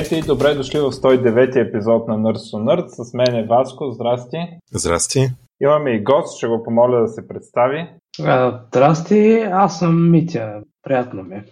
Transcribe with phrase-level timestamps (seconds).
[0.00, 2.88] Здравейте и добре дошли в 109 епизод на Nerds to Nerds.
[2.88, 3.90] С мен е Васко.
[3.90, 4.36] Здрасти.
[4.72, 5.28] Здрасти.
[5.62, 7.88] Имаме и гост, ще го помоля да се представи.
[8.68, 10.60] Здрасти, аз съм Митя.
[10.82, 11.44] Приятно ми е.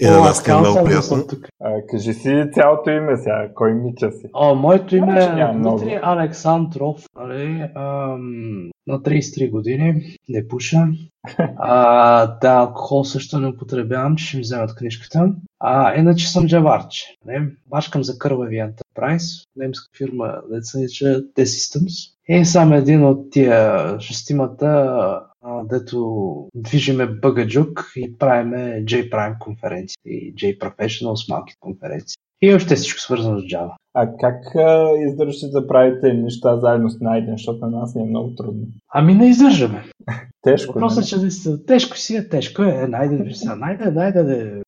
[0.00, 1.16] И на нас е много приятно.
[1.62, 3.48] А, кажи си цялото име сега.
[3.54, 4.26] Кой Митя си?
[4.34, 6.96] О, моето име е Дмитрий Александров.
[7.16, 7.70] Нали?
[7.74, 10.16] Ам, на 33 години.
[10.28, 10.86] Не пуша.
[11.58, 15.32] А, да, алкохол също не употребявам, че ще ми вземат книжката.
[15.60, 17.16] А, иначе съм джаварче.
[17.26, 17.50] Не?
[17.66, 19.46] Башкам за кървави Enterprise.
[19.56, 22.14] Немска фирма, деца нарича T-Systems.
[22.28, 25.20] И съм един от тия шестимата
[25.64, 32.16] дето движиме бъгаджук и правиме J-Prime конференции и J-Professional с малки конференции.
[32.42, 33.72] И още всичко свързано с Java.
[33.94, 38.04] А как а, издържате да правите неща заедно с Найден, защото на нас не е
[38.04, 38.66] много трудно?
[38.94, 39.84] Ами не издържаме.
[40.42, 42.86] Тежко, Просто, че да тежко си е, тежко е.
[42.88, 44.62] Найден, Найден, Найден,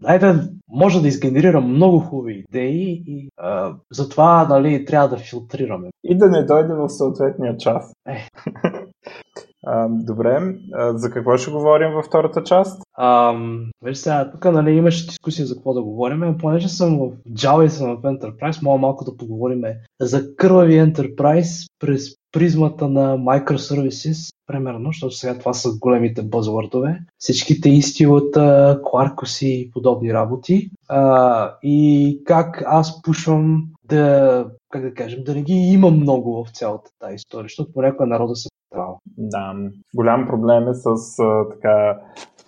[0.00, 5.88] Найден може да изгенерира много хубави идеи и а, затова нали, трябва да филтрираме.
[6.04, 7.92] И да не дойде в съответния час.
[8.08, 8.28] Е.
[9.66, 12.82] А, добре, а, за какво ще говорим във втората част?
[12.96, 13.34] А,
[13.82, 16.36] виж сега, тук нали, имаше дискусия за какво да говорим.
[16.38, 19.62] Понеже съм в Java и съм в Enterprise, мога малко да поговорим
[20.00, 27.00] за кървави Enterprise през призмата на microservices, примерно, защото сега това са големите бъзвърдове.
[27.18, 30.70] Всичките истилата, Quarkus и подобни работи.
[30.88, 36.50] А, и как аз пушвам да, как да кажем, да не ги има много в
[36.50, 38.94] цялата тази история, защото понякога народа се трябва.
[39.06, 39.54] Да,
[39.94, 40.86] голям проблем е с
[41.18, 41.98] а, така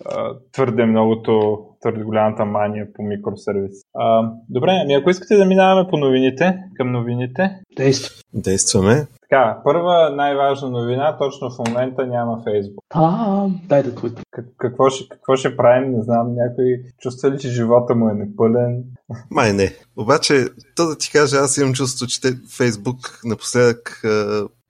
[0.05, 3.77] а, твърде многото, твърде голямата мания по микросервис.
[3.95, 7.59] А, добре, ами ако искате да минаваме по новините, към новините.
[7.77, 8.21] Действаме.
[8.33, 9.07] Действаме.
[9.21, 12.83] Така, първа най-важна новина, точно в момента няма Фейсбук.
[12.93, 14.21] А, дай да твит.
[14.31, 18.13] Как, какво, ще, какво ще правим, не знам, някой чувства ли, че живота му е
[18.13, 18.83] непълен?
[19.31, 19.73] Май не.
[19.97, 20.45] Обаче,
[20.75, 24.01] то да ти кажа, аз имам чувство, че те Фейсбук напоследък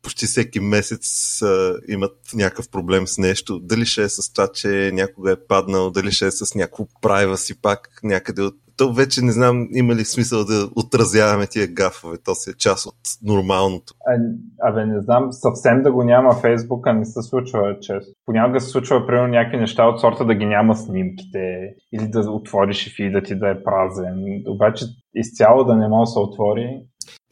[0.05, 3.59] почти всеки месец а, имат някакъв проблем с нещо.
[3.59, 7.37] Дали ще е с това, че някога е паднал, дали ще е с някакво прайва
[7.37, 12.17] си пак някъде от то вече не знам има ли смисъл да отразяваме тия гафове.
[12.25, 13.93] То си е част от нормалното.
[14.07, 14.17] А,
[14.69, 18.11] абе, не знам, съвсем да го няма Фейсбука не се случва често.
[18.25, 22.87] Понякога се случва, примерно, някакви неща от сорта да ги няма снимките или да отвориш
[22.87, 24.43] и фида ти да е празен.
[24.47, 24.85] Обаче
[25.15, 26.81] изцяло да не може да се отвори.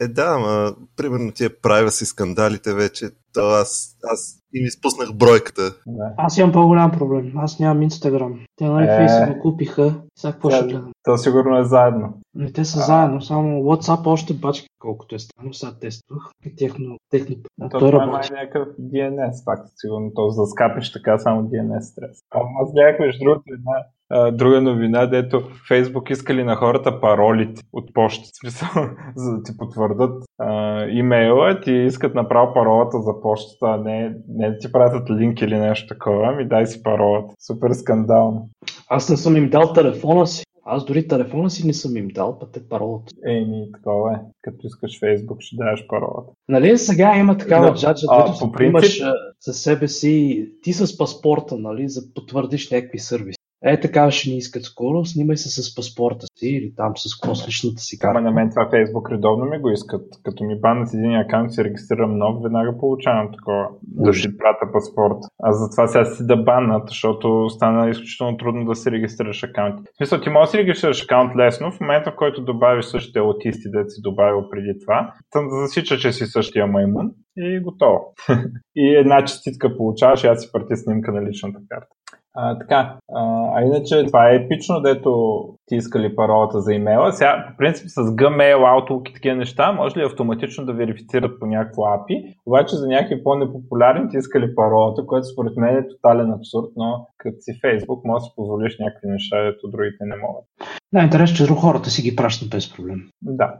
[0.00, 1.50] Е, да, ама примерно тия
[1.90, 5.62] си скандалите вече, то аз, аз им изпуснах бройката.
[5.86, 6.14] Да.
[6.16, 7.32] Аз имам по-голям проблем.
[7.36, 8.40] Аз нямам Инстаграм.
[8.56, 8.96] Те нали е...
[8.96, 9.94] Фейсбук купиха.
[10.18, 10.92] Сега какво ще гледам?
[11.02, 12.20] То сигурно е заедно.
[12.34, 12.82] Не, те са а...
[12.82, 17.38] заедно, само WhatsApp още бачка колкото е станало, сега тествах и техно, техни...
[17.70, 22.18] То, това е някакъв DNS, пак сигурно, то за да скапиш така само DNS стрес.
[22.62, 23.72] Аз гледах между другото една
[24.14, 28.68] а, друга новина, дето Фейсбук искали на хората паролите от почта, смисъл,
[29.16, 34.50] за да ти потвърдат а, имейла, ти искат направо паролата за почтата, а не, не
[34.50, 37.34] да ти пратят линк или нещо такова, ми дай си паролата.
[37.46, 38.48] Супер скандално.
[38.88, 40.44] Аз не съм им дал телефона си.
[40.66, 43.12] Аз дори телефона си не съм им дал, път е паролата.
[43.26, 44.16] Еми, такова е.
[44.42, 46.32] Като искаш Фейсбук, ще даваш паролата.
[46.48, 48.70] Нали сега има такава no, джаджа, където принцип...
[48.70, 49.02] имаш
[49.40, 53.43] със себе си, ти с паспорта, нали, за потвърдиш някакви сервиси.
[53.66, 57.48] Е, така ще ни искат скоро, снимай се с паспорта си или там с кос
[57.48, 58.18] личната си карта.
[58.18, 60.06] Ама на мен това Фейсбук редовно ми го искат.
[60.24, 63.68] Като ми банят един акаунт, си регистрирам нов, веднага получавам такова.
[63.82, 65.18] Да ще пратя паспорт.
[65.42, 69.80] А затова сега си да баннат, защото стана изключително трудно да си регистрираш акаунт.
[69.80, 73.18] В смисъл, ти можеш да си регистрираш акаунт лесно, в момента в който добавиш същите
[73.18, 77.98] аутисти, да си добавил преди това, да засича, че си същия маймун и готово.
[78.76, 81.88] и една частитка получаваш и аз си прати снимка на личната карта.
[82.36, 87.12] А, така, а, а иначе това е епично, дето ти искали паролата за имейла.
[87.12, 91.46] Сега, по принцип, с Gmail, Outlook и такива неща, може ли автоматично да верифицират по
[91.46, 96.70] някакво API, обаче за някакви по-непопулярни ти искали паролата, което според мен е тотален абсурд,
[96.76, 100.44] но като си Facebook, може да си позволиш някакви неща, дето другите не могат.
[100.92, 103.00] Да, интересно, че друг хората си ги пращат без проблем.
[103.22, 103.54] Да,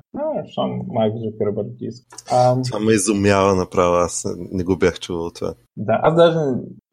[0.55, 2.17] само Майк Зукърбърг иска.
[2.65, 5.55] Това ме изумява направо, аз не го бях чувал това.
[5.77, 6.39] Да, аз даже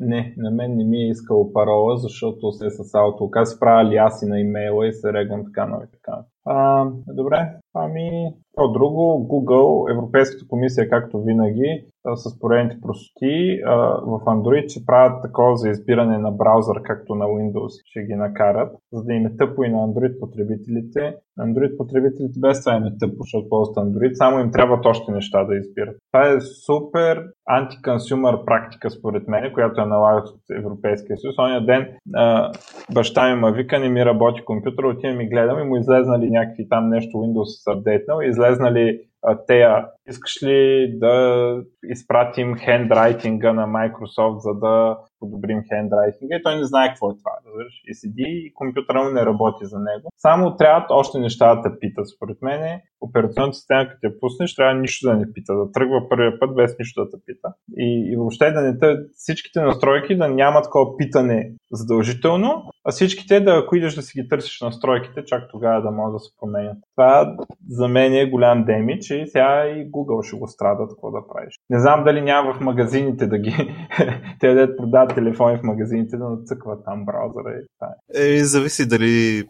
[0.01, 3.42] не, на мен не ми е искал парола, защото се е с Outlook.
[3.42, 6.18] Аз правя ли аз и на имейла и се регвам така, нали така.
[6.45, 11.85] А, добре, ами, то друго, Google, Европейската комисия, както винаги,
[12.15, 13.61] с поредните простоти,
[14.05, 18.75] в Android ще правят такова за избиране на браузър, както на Windows ще ги накарат,
[18.93, 21.15] за да им е тъпо и на Android потребителите.
[21.39, 25.43] Android потребителите без това им е тъпо, защото ползват Android, само им трябват още неща
[25.43, 25.95] да избират.
[26.11, 31.35] Това е супер антиконсюмър практика, според мен, която е налагат от Европейския съюз.
[31.38, 32.51] Оня ден а,
[32.93, 36.69] баща ми ма вика, не ми работи компютър, отивам и гледам и му излезнали някакви
[36.69, 39.00] там нещо Windows са апдейтнал излезнали
[39.48, 46.65] тея, искаш ли да изпратим хендрайтинга на Microsoft, за да подобрим хендрайтинга и той не
[46.71, 47.31] знае какво е това.
[47.45, 47.75] Разбираш?
[47.88, 50.06] И седи и компютъра му не работи за него.
[50.18, 52.09] Само трябва още неща да те питат.
[52.15, 52.62] Според мен
[53.01, 55.53] операционната система, като я пуснеш, трябва нищо да не пита.
[55.56, 57.53] Да тръгва първия път без нищо да те пита.
[57.77, 63.39] И, и въобще да не те, всичките настройки да нямат такова питане задължително, а всичките
[63.39, 66.77] да, ако идеш да си ги търсиш настройките, чак тогава да могат да се променят.
[66.95, 67.35] Това
[67.69, 71.53] за мен е голям демидж и сега и Google ще го страдат какво да правиш.
[71.69, 73.75] Не знам дали няма в магазините да ги
[74.39, 77.94] те да продават телефони в магазините да нацъкват там браузъра и това.
[78.13, 79.44] Е, зависи дали,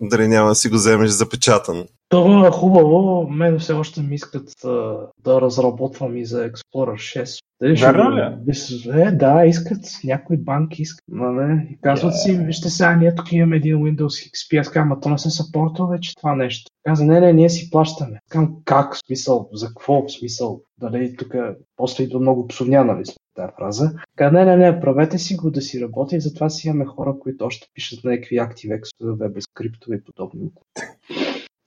[0.00, 1.84] дали няма да си го вземеш запечатан.
[2.08, 3.28] Това е хубаво.
[3.30, 7.38] Мен все още ми искат да, да разработвам и за Explorer 6.
[7.60, 9.02] Дали Верно ли?
[9.02, 9.80] Е, да, искат.
[10.04, 11.04] Някои банки искат.
[11.08, 11.66] Нали?
[11.70, 12.16] И казват yeah.
[12.16, 14.60] си, вижте сега, ние тук имаме един Windows XP.
[14.60, 16.70] Аз казвам, то не се съпортва вече това нещо.
[16.84, 18.20] Каза, не, не, ние си плащаме.
[18.30, 18.94] Казвам, как?
[18.94, 20.02] В смисъл, за какво?
[20.02, 21.34] В смисъл, дали тук
[21.76, 23.02] после идва много псовня, нали,
[23.38, 23.92] тази фраза.
[24.16, 27.14] Каза, не, не, не, правете си го да си работи и затова си имаме хора,
[27.20, 30.50] които още пишат на някакви ActiveX, веб скриптове и подобни.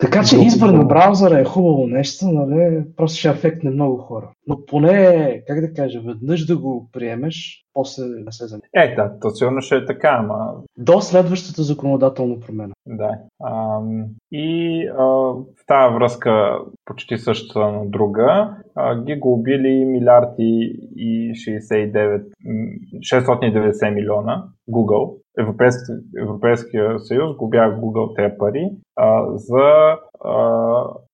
[0.01, 2.83] Така че избор на браузъра е хубаво нещо, нали?
[2.98, 4.31] просто ще афектне много хора.
[4.48, 8.69] Но поне, как да кажа, веднъж да го приемеш, после не се занимава.
[8.75, 10.53] Е, да, то сигурно ще е така, ама...
[10.77, 12.74] До следващата законодателна промена.
[12.88, 13.18] Да.
[13.45, 20.80] Ам, и а, в тази връзка, почти същата на друга, а, ги го убили милиарди
[20.95, 22.24] и 69,
[23.00, 25.21] 690 милиона Google.
[25.39, 29.98] Европейски, Европейския съюз го бяга Google тези пари а, за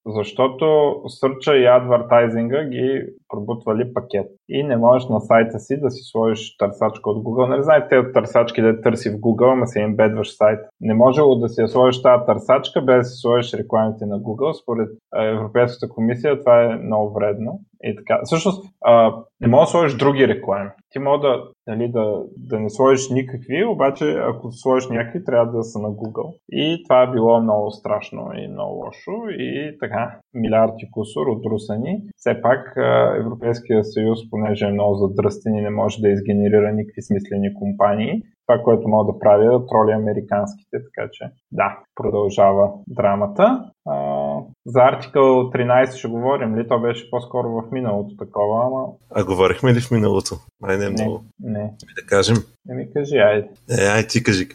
[0.06, 4.28] защото сърча и адвертайзинга ги пробутвали пакет.
[4.50, 7.50] И не можеш на сайта си да си сложиш търсачка от Google.
[7.50, 10.60] Нали знаете тези търсачки да търси в Google, ама се им бедваш сайт.
[10.82, 14.62] Не може да си сложиш тази търсачка без да си сложиш рекламите на Google.
[14.62, 17.60] Според Европейската комисия това е много вредно.
[17.84, 18.20] И така.
[18.24, 20.70] Всъщност, а, не можеш да сложиш други реклами.
[20.90, 25.64] Ти може да, нали, да, да не сложиш никакви, обаче ако сложиш някакви, трябва да
[25.64, 26.34] са на Google.
[26.52, 28.97] И това е било много страшно и много лошо.
[29.40, 32.02] И така, милиарди кусор от русани.
[32.16, 32.74] Все пак
[33.18, 38.64] Европейския съюз, понеже е много задръстен и не може да изгенерира никакви смислени компании, това,
[38.64, 43.64] което могат да правят троли американските, така че да, продължава драмата.
[43.86, 44.17] А,
[44.68, 46.68] за артикъл 13 ще говорим ли?
[46.68, 48.86] То беше по-скоро в миналото такова, ама...
[49.12, 50.36] А говорихме ли в миналото?
[50.62, 51.24] Май не е много.
[51.40, 51.60] Не.
[51.60, 51.74] не.
[51.96, 52.36] Да кажем.
[52.66, 53.48] Не ми кажи, айде.
[53.70, 54.48] Е, ай ти кажи,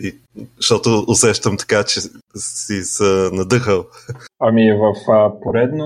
[0.56, 2.00] защото усещам така, че
[2.36, 3.84] си се надъхал.
[4.40, 5.84] Ами в а, поредно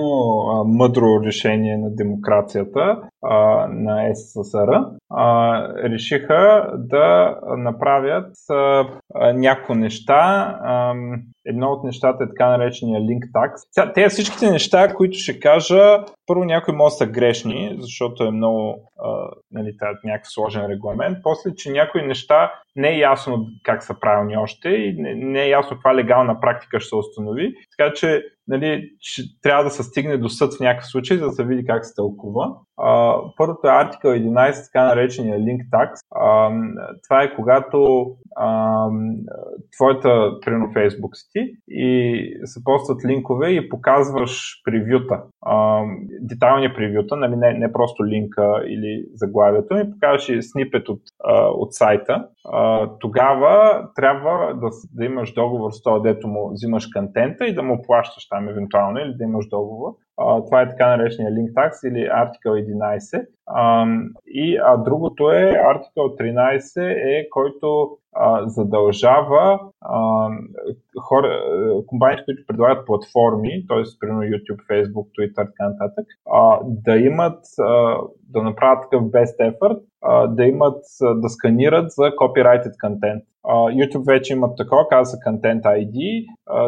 [0.49, 8.55] а, мъдро решение на демокрацията а, на СССР а, решиха да направят а,
[9.14, 10.58] а, някои неща.
[10.62, 10.94] А,
[11.46, 13.93] едно от нещата е така наречения link tax.
[13.94, 18.90] Те всичките неща, които ще кажа, първо някои може да са грешни, защото е много
[18.98, 21.19] а, нали, някакъв сложен регламент.
[21.22, 25.76] После, че някои неща не е ясно как са правилни още и не, е ясно
[25.76, 27.55] каква легална практика ще се установи.
[27.78, 31.32] Така че нали, ще, трябва да се стигне до съд в някакъв случай, за да
[31.32, 32.55] се види как се тълкува.
[32.77, 35.91] А, първото е артикъл 11, така наречения link tax.
[36.15, 36.51] А,
[37.08, 38.89] това е когато а,
[39.77, 45.82] твоята, примерно Facebook си и се постват линкове и показваш превюта, а,
[46.20, 51.48] детайлни превюта, нали, не, не просто линка или заглавието, ми покажеш и снипет от, а,
[51.48, 52.29] от сайта.
[53.00, 57.82] Тогава трябва да, да имаш договор с това, дето му взимаш контента и да му
[57.82, 59.93] плащаш там евентуално или да имаш договор.
[60.17, 63.27] Това е така наречения link tax или Article 11.
[63.46, 63.87] А,
[64.27, 70.29] и а другото е Article 13 е който а, задължава а,
[71.01, 71.41] хора,
[71.87, 73.82] компаниите, които предлагат платформи, т.е.
[74.01, 77.96] примерно YouTube, Facebook, Twitter, така нататък, а, да имат, а,
[78.31, 83.23] да направят такъв best effort, а, да имат, да сканират за copyrighted content.
[83.48, 86.26] YouTube вече имат такова, казва се Content ID,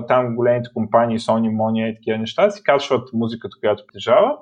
[0.09, 4.37] там големите компании, Sony, Monia и такива неща си качват музиката, която притежава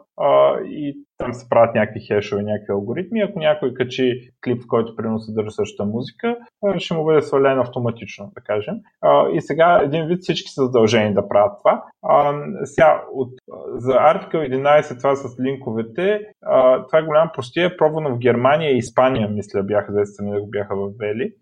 [0.65, 3.21] и там се правят някакви хешове, някакви алгоритми.
[3.21, 6.37] Ако някой качи клип, в който примерно съдържа същата музика,
[6.79, 8.75] ще му бъде свален автоматично, да кажем.
[9.33, 11.83] И сега един вид всички са задължени да правят това.
[12.65, 13.29] Сега, от,
[13.75, 16.21] за Article 11, това с линковете,
[16.89, 20.51] това е голям простия, пробвано в Германия и Испания, мисля, бяха за страни да го
[20.51, 21.33] бяха въвели.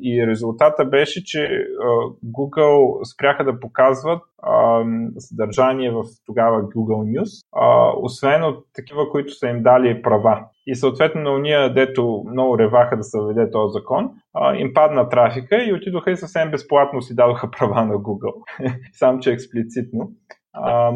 [0.00, 1.86] И резултата беше, че а,
[2.24, 4.84] Google спряха да показват а,
[5.18, 10.44] съдържание в тогава Google News, а, освен от такива, които са им дали права.
[10.66, 15.08] И съответно на уния, дето много реваха да се въведе този закон, а, им падна
[15.08, 18.34] трафика и отидоха и съвсем безплатно си дадоха права на Google.
[18.92, 20.10] Сам, че експлицитно.
[20.52, 20.92] А,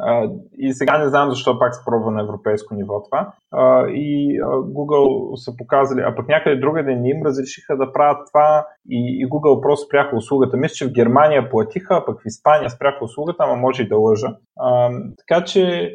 [0.00, 3.32] а, и сега не знам защо пак се пробва на европейско ниво това.
[3.52, 8.26] А, и а, Google са показали, а пък някъде другаде не им разрешиха да правят
[8.32, 10.56] това и, и Google просто спряха услугата.
[10.56, 13.96] Мисля, че в Германия платиха, а пък в Испания спряха услугата, ама може и да
[13.96, 14.36] лъжа.
[14.60, 15.92] А, така че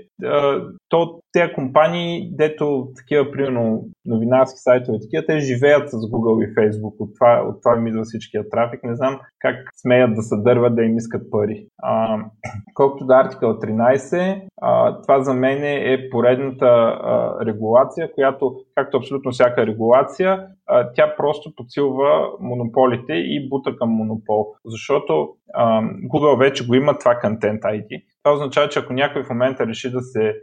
[0.90, 6.96] то, тези компании, дето такива, примерно, новинарски сайтове, такива, те живеят с Google и Facebook.
[7.00, 8.84] От това, от това ми идва всичкия трафик.
[8.84, 11.68] Не знам как смеят да се дърват да им искат пари.
[11.84, 12.18] А,
[12.74, 19.32] колкото да Article 13, а, това за мен е поредната а, регулация, която, както абсолютно
[19.32, 24.54] всяка регулация, а, тя просто подсилва монополите и бута към монопол.
[24.66, 28.04] Защото а, Google вече го има това Content ID.
[28.24, 30.36] Това означава, че ако някой в момента реши да се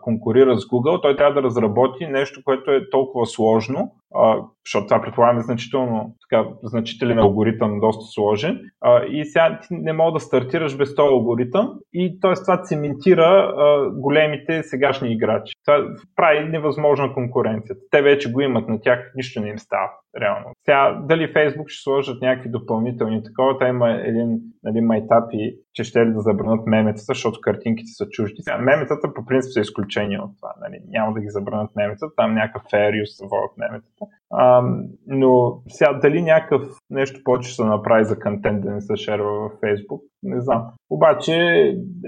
[0.00, 5.02] конкурира с Google, той трябва да разработи нещо, което е толкова сложно, а, защото това
[5.02, 8.60] предполагаме значително така, значителен алгоритъм, доста сложен.
[8.80, 12.34] А, и сега ти не мога да стартираш без този алгоритъм и т.е.
[12.34, 15.54] това цементира а, големите сегашни играчи.
[15.64, 17.80] Това прави невъзможна конкуренцията.
[17.90, 20.46] Те вече го имат на тях, нищо не им става реално.
[20.64, 26.06] Сега, дали Фейсбук ще сложат някакви допълнителни такова, та има един нали, майтапи, че ще
[26.06, 28.42] ли да забранят меметата, защото картинките са чужди.
[28.42, 30.54] Сега, меметата по принцип са изключение от това.
[30.60, 30.80] Нали.
[30.88, 32.62] Няма да ги забранят меметата, там някакъв
[33.04, 34.04] се водят меметата.
[34.30, 34.62] А,
[35.06, 39.52] но сега дали някакъв нещо повече се направи за контент да не се шерва във
[39.52, 40.66] Facebook, не знам.
[40.90, 41.34] Обаче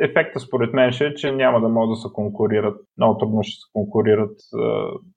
[0.01, 2.81] ефекта според мен ще е, че няма да могат да се конкурират.
[2.99, 4.37] Много трудно ще се конкурират.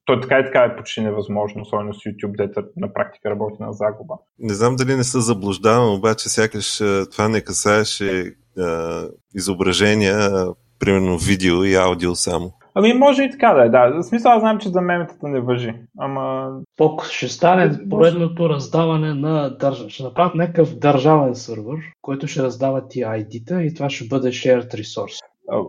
[0.06, 3.74] Той така и така е почти невъзможно, особено с YouTube, дете на практика работи на
[3.74, 4.14] загуба.
[4.40, 6.78] Не знам дали не се заблуждавам, обаче сякаш
[7.12, 8.34] това не касаеше
[9.36, 10.30] изображения,
[10.86, 12.52] примерно видео и аудио само.
[12.76, 13.90] Ами може и така да е, да.
[13.90, 15.74] В смисъл аз знам, че за меметата не въжи.
[16.00, 16.50] Ама...
[16.78, 19.90] Пок ще стане поредното раздаване на държава.
[19.90, 24.74] Ще направят някакъв държавен сървър, който ще раздава ти ID-та и това ще бъде shared
[24.74, 25.20] resource.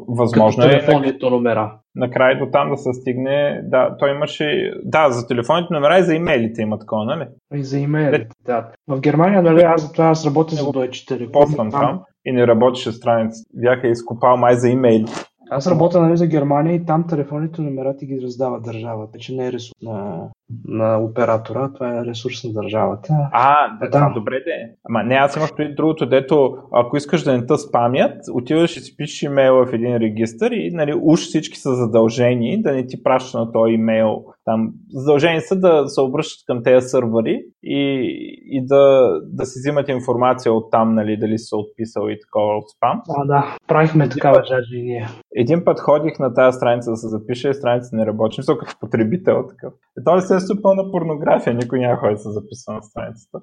[0.09, 0.79] Възможно Като е.
[0.79, 1.73] телефонните номера.
[1.95, 3.61] Накрая до там да се стигне.
[3.65, 4.73] Да, той имаше.
[4.85, 7.27] Да, за телефонните номера и за имейлите има такова, нали?
[7.55, 8.69] И за имейлите, да.
[8.89, 11.33] В Германия, нали, аз за това аз работя за Deutsche Telekom.
[11.33, 13.45] Поствам там и не работеше страница.
[13.55, 15.07] Бяха изкопал май за имейли.
[15.51, 19.47] Аз работя нали, за Германия и там телефонните номера ти ги раздава държавата, че не
[19.47, 20.29] е ресурс на,
[20.65, 23.09] на оператора, това е ресурс на държавата.
[23.33, 24.13] А, да, да.
[24.15, 24.75] добре де.
[24.89, 28.81] Ама не, аз имах преди другото, дето ако искаш да не те спамят, отиваш и
[28.81, 33.03] си пишеш имейла в един регистр и нали, уж всички са задължени да не ти
[33.03, 34.25] праща на този имейл.
[34.45, 38.09] Там задължени са да се обръщат към тези сървъри и,
[38.47, 42.65] и да, да си взимат информация от там, нали, дали са отписал и такова от
[42.77, 43.03] спам.
[43.09, 45.09] А, да, правихме такава жажда и ние.
[45.37, 49.47] Един път ходих на тази страница да се запише, страница не работи, мисля като потребител
[49.49, 49.73] такъв.
[49.99, 53.39] Е, то естествено пълна порнография, никой няма ходи се записва на страницата.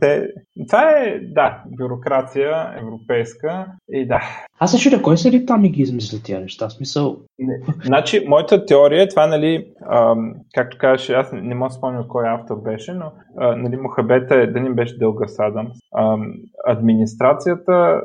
[0.00, 0.28] Те,
[0.68, 4.20] това е, да, бюрокрация европейска и да.
[4.58, 6.70] Аз се чудя, кой са ли там и ги измисли тия неща?
[6.70, 7.16] Смисъл...
[7.84, 12.28] Значи, моята теория е това, нали, ам, както казваш, аз не мога да спомня кой
[12.28, 15.72] автор беше, но а, нали, Мохабета е, да ни беше дълга садам.
[15.98, 16.32] Ам,
[16.66, 18.00] администрацията а,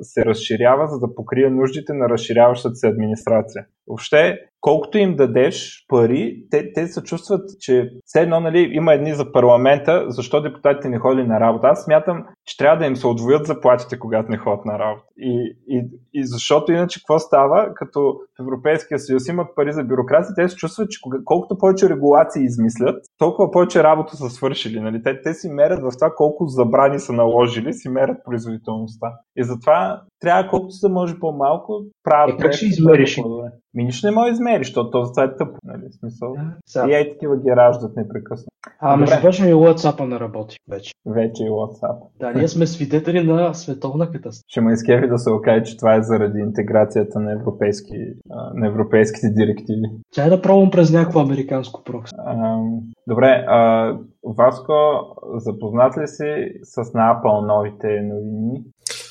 [0.00, 3.66] се разширява, за да покрие нуждите на разширяващата се администрация.
[3.86, 9.14] Въобще, колкото им дадеш пари, те, те се чувстват, че все едно нали, има едни
[9.14, 11.66] за парламента, защо депутатите не ходили на работа.
[11.66, 15.06] Аз смятам, че трябва да им се отвоят заплатите, когато не ходят на работа.
[15.18, 20.34] И, и, и защото иначе какво става, като в Европейския съюз имат пари за бюрокрация,
[20.34, 24.80] те се чувстват, че колкото повече регулации измислят, толкова повече работа са свършили.
[24.80, 25.02] Нали?
[25.02, 29.06] Те, те си мерят в това колко забрани са наложили, си мерят производителността.
[29.36, 32.40] И затова трябва колкото се може по-малко правят.
[32.40, 33.20] Е, как ще измериш?
[33.74, 35.48] Ми нищо не може да измериш, защото този сайт е тъп.
[35.64, 35.82] Нали?
[36.00, 36.34] Смисъл.
[36.74, 38.50] Да, и ей такива ги раждат непрекъснато.
[38.80, 40.92] А, между прочим и WhatsApp не работи вече.
[41.06, 41.98] Вече и WhatsApp.
[42.20, 44.44] Да, ние сме свидетели на световна катастрофа.
[44.48, 47.96] Ще ме изкеви да се окаже, че това е заради интеграцията на, европейски,
[48.54, 49.82] на европейските директиви.
[50.14, 52.14] Чай да пробвам през някакво американско прокси.
[53.06, 53.92] Добре, а,
[54.24, 54.72] Васко,
[55.36, 56.24] запознат ли си
[56.62, 58.64] с на Apple новите новини?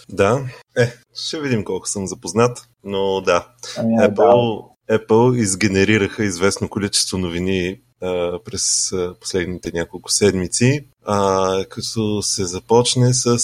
[0.10, 0.46] Да,
[0.78, 3.48] е, ще видим колко съм запознат, но да.
[3.78, 4.98] Ами, Apple, да.
[4.98, 13.14] Apple изгенерираха известно количество новини а, през а, последните няколко седмици, а, като се започне
[13.14, 13.38] с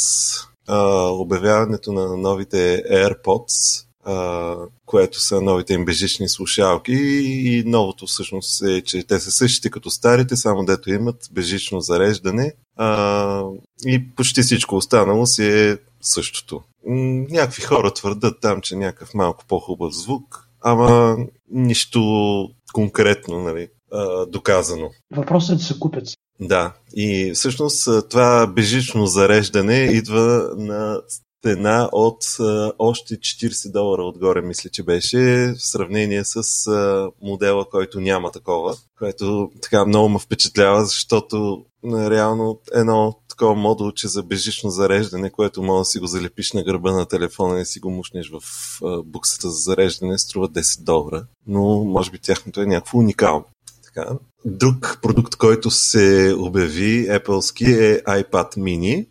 [0.67, 4.55] а, обявяването на новите AirPods, а,
[4.86, 9.89] което са новите им бежични слушалки и новото всъщност е, че те са същите като
[9.89, 13.43] старите, само дето имат бежично зареждане а,
[13.86, 16.62] и почти всичко останало си е същото.
[16.86, 21.17] Някакви хора твърдат там, че някакъв малко по-хубав звук, ама
[21.51, 23.67] нищо конкретно, нали,
[24.27, 24.89] доказано.
[25.15, 26.07] Въпросът е да се купят.
[26.39, 31.01] Да, и всъщност това бежично зареждане идва на
[31.43, 37.69] цена от а, още 40 долара отгоре, мисля, че беше, в сравнение с а, модела,
[37.69, 44.69] който няма такова, което така много ме впечатлява, защото реално едно такова модулче за бежично
[44.69, 48.31] зареждане, което може да си го залепиш на гърба на телефона и си го мушнеш
[48.31, 48.41] в
[49.05, 53.45] буксата за зареждане, струва 10 долара, но може би тяхното е някакво уникално.
[53.83, 54.09] Така.
[54.45, 59.07] Друг продукт, който се обяви Apple е iPad mini,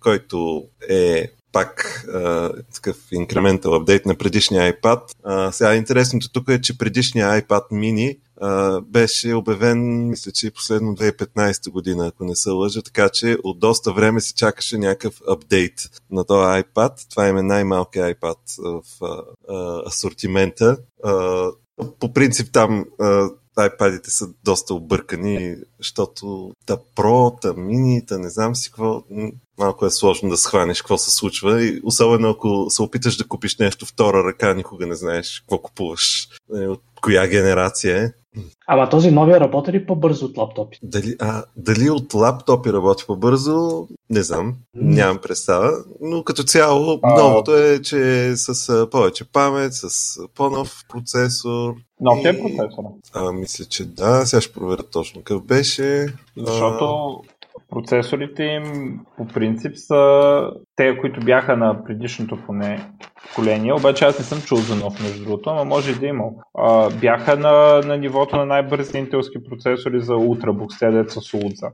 [0.00, 5.00] който е пак а, такъв инкрементал апдейт на предишния iPad.
[5.24, 10.96] А, сега интересното тук е, че предишния iPad mini а, беше обявен, мисля, че последно
[10.96, 15.90] 2015 година, ако не се лъжа, така че от доста време се чакаше някакъв апдейт
[16.10, 17.10] на този iPad.
[17.10, 19.22] Това е най-малкият iPad в а,
[19.54, 20.76] а, асортимента.
[21.04, 21.44] А,
[22.00, 23.28] по принцип там а,
[23.58, 29.02] iPad-ите са доста объркани, защото та Pro, та Mini, та не знам си какво,
[29.58, 33.56] малко е сложно да схванеш какво се случва и особено ако се опиташ да купиш
[33.58, 38.12] нещо втора ръка, никога не знаеш какво купуваш, е, от коя генерация е.
[38.66, 40.78] Ама този новия работи ли по-бързо от лаптопи?
[40.82, 47.22] Дали, а, дали от лаптопи работи по-бързо, не знам, нямам представа, но като цяло а...
[47.22, 49.88] новото е, че е с повече памет, с
[50.34, 51.74] по-нов процесор.
[52.00, 52.28] Нов и...
[52.28, 52.88] е процесора?
[53.14, 56.06] А, мисля, че да, сега ще проверя точно какъв беше.
[56.36, 57.20] Защото
[57.70, 60.42] процесорите им по принцип са
[60.76, 62.90] те, които бяха на предишното поне
[63.26, 66.24] поколение, обаче аз не съм чул за нов между другото, но може и да има.
[66.54, 71.66] А, бяха на, на нивото на най-бързите интелски процесори за Ultrabook, те деца с улца.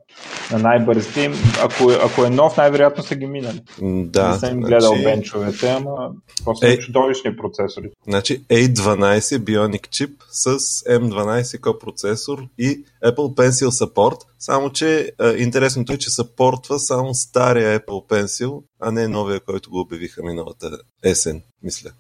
[0.53, 1.33] На най-бързите им,
[1.63, 3.61] ако, ако е нов, най-вероятно са ги минали.
[3.83, 4.29] Да.
[4.29, 5.05] Не съм гледал значи...
[5.05, 6.11] бенчовете, ама
[6.45, 6.79] просто е...
[6.79, 7.91] чудовищни процесори.
[8.09, 15.93] Значи A12 Bionic чип с M12 копроцесор и Apple Pencil Support, само че е, интересното
[15.93, 21.43] е, че съпортва само стария Apple Pencil, а не новия, който го обявиха миналата есен,
[21.63, 21.91] мисля.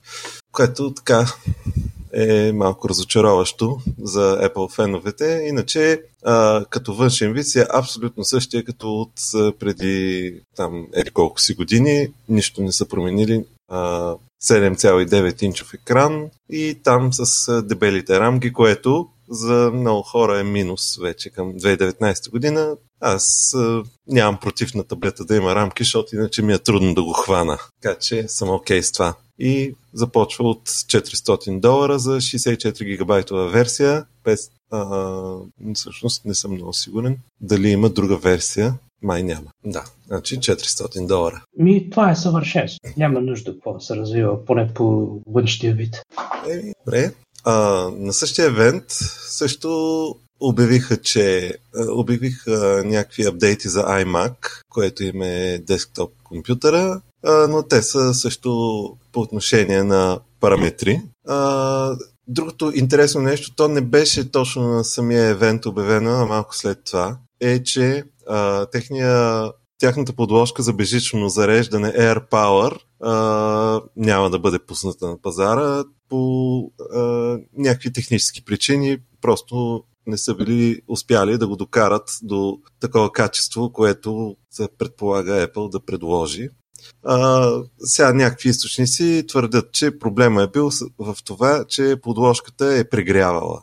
[0.52, 1.26] Което така
[2.12, 5.44] е малко разочароващо за Apple феновете.
[5.48, 9.12] Иначе, а, като външен вид е абсолютно същия като от
[9.58, 12.08] преди там еди колко си години.
[12.28, 13.44] Нищо не са променили.
[13.68, 20.96] А, 7,9 инчов екран и там с дебелите рамки, което за много хора е минус
[20.96, 22.76] вече към 2019 година.
[23.00, 27.02] Аз а, нямам против на таблета да има рамки, защото иначе ми е трудно да
[27.02, 27.58] го хвана.
[27.82, 29.14] Така че съм окей okay с това.
[29.38, 34.04] И започва от 400 долара за 64 гигабайтова версия.
[34.24, 35.36] Без, а,
[35.74, 38.74] всъщност не съм много сигурен дали има друга версия.
[39.02, 39.50] Май няма.
[39.64, 41.44] Да, значи 400 долара.
[41.58, 42.78] Ми, това е съвършенство.
[42.96, 46.02] Няма нужда какво да се развива, поне по външния вид.
[46.50, 47.12] Е, добре.
[47.44, 47.54] А,
[47.98, 48.84] на същия евент
[49.28, 51.54] също обявиха, че
[51.88, 54.34] обявиха някакви апдейти за iMac,
[54.68, 57.00] което им е десктоп компютъра,
[57.48, 58.50] но те са също
[59.12, 61.02] по отношение на параметри.
[62.28, 67.16] Другото интересно нещо, то не беше точно на самия евент обявено, а малко след това,
[67.40, 69.44] е, че а, техния,
[69.78, 76.70] тяхната подложка за бежично зареждане Air Power а, няма да бъде пусната на пазара по
[76.94, 77.00] а,
[77.56, 78.98] някакви технически причини.
[79.20, 85.70] Просто не са били успяли да го докарат до такова качество, което се предполага Apple
[85.70, 86.48] да предложи.
[87.04, 93.62] А, сега някакви източници твърдят, че проблема е бил в това, че подложката е прегрявала.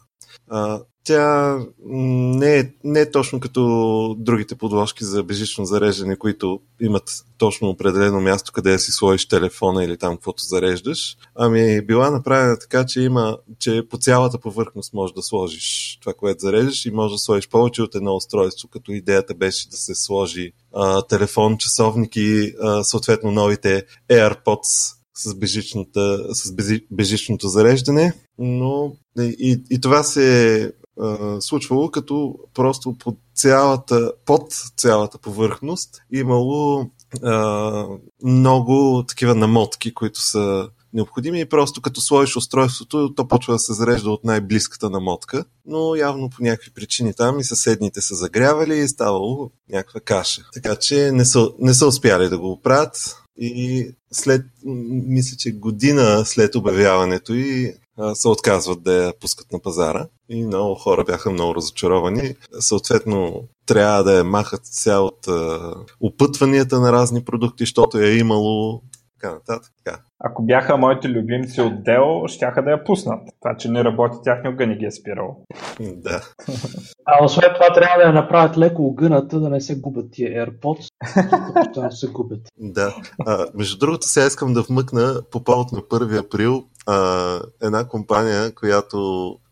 [1.03, 7.69] Тя не е, не е точно като другите подложки за бежично зареждане, които имат точно
[7.69, 11.17] определено място, къде си сложиш телефона или там каквото зареждаш.
[11.35, 16.13] Ами е била направена така, че има, че по цялата повърхност можеш да сложиш това,
[16.13, 19.95] което зареждаш и можеш да сложиш повече от едно устройство, като идеята беше да се
[19.95, 25.35] сложи а, телефон, часовник и а, съответно новите AirPods с,
[26.29, 26.51] с
[26.91, 30.73] бежичното зареждане, но и, и това се
[31.39, 36.89] случвало, като просто под цялата, под цялата повърхност имало
[37.23, 37.87] а,
[38.23, 43.73] много такива намотки, които са необходими и просто като сложиш устройството, то почва да се
[43.73, 48.87] зарежда от най-близката намотка, но явно по някакви причини там и съседните са загрявали и
[48.87, 50.41] ставало някаква каша.
[50.53, 53.17] Така че не са, не са успяли да го оправят.
[53.37, 54.45] И след,
[55.07, 57.73] мисля, че година след обявяването и
[58.13, 62.35] се отказват да я пускат на пазара и много хора бяха много разочаровани.
[62.59, 65.59] Съответно, трябва да я махат цялата
[66.01, 68.81] опътванията на разни продукти, защото я е имало
[69.21, 69.71] така нататък.
[69.85, 69.99] Така.
[70.19, 73.19] Ако бяха моите любимци от Dell, щяха да я пуснат.
[73.41, 75.37] Това, че не работи тях, никога не ги е спирал.
[75.79, 76.21] Да.
[77.05, 80.87] А освен това трябва да я направят леко огъната, да не се губят тия AirPods,
[81.55, 82.41] защото се губят.
[82.57, 82.95] Да.
[83.25, 88.55] А, между другото, сега искам да вмъкна по повод на 1 април а, една компания,
[88.55, 88.97] която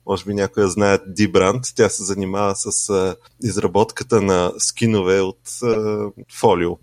[0.06, 6.00] може би някоя знаят D-Brand, тя се занимава с а, изработката на скинове от а,
[6.40, 6.78] фолио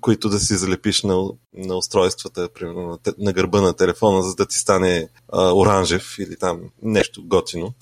[0.00, 4.46] които да си залепиш на, на устройствата, примерно на, на гърба на телефона, за да
[4.46, 7.74] ти стане а, оранжев или там нещо готино.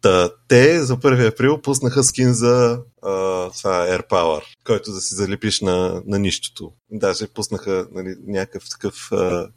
[0.00, 3.10] Та, те за 1 април пуснаха скин за а,
[3.50, 6.72] това AirPower, който да си залепиш на, на нищото.
[6.90, 9.48] Даже пуснаха нали, някакъв такъв а,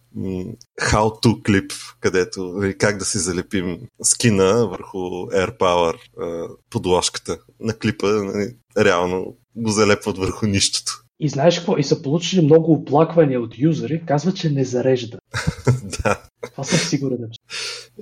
[0.81, 8.07] how-to клип, където нали, как да си залепим скина върху AirPower а, подложката на клипа.
[8.07, 11.03] Нали, реално го залепват върху нищото.
[11.19, 11.77] И знаеш какво?
[11.77, 15.17] И са получили много оплаквания от юзери, казват, че не зарежда.
[16.03, 16.21] да.
[16.51, 17.29] Това съм сигурен.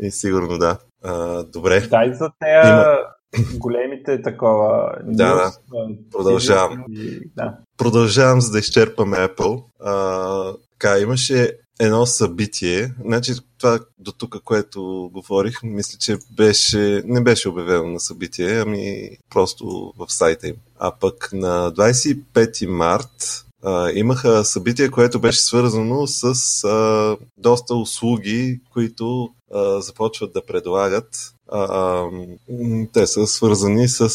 [0.02, 0.78] И сигурно да.
[1.04, 1.82] А, добре.
[1.82, 2.98] Дай за тея Има...
[3.60, 4.96] големите такова.
[5.04, 5.52] Да, да.
[6.12, 6.86] Продължавам.
[6.92, 7.58] И, да.
[7.78, 9.64] Продължавам, за да изчерпам Apple.
[9.80, 12.94] А, така, имаше едно събитие.
[13.06, 19.10] Значи това до тук, което говорих, мисля, че беше, не беше обявено на събитие, ами
[19.30, 20.56] просто в сайта им.
[20.80, 28.60] А пък на 25 март а, имаха събитие, което беше свързано с а, доста услуги,
[28.74, 31.34] които а, започват да предлагат.
[31.52, 32.04] А,
[32.94, 34.10] те са свързани с а,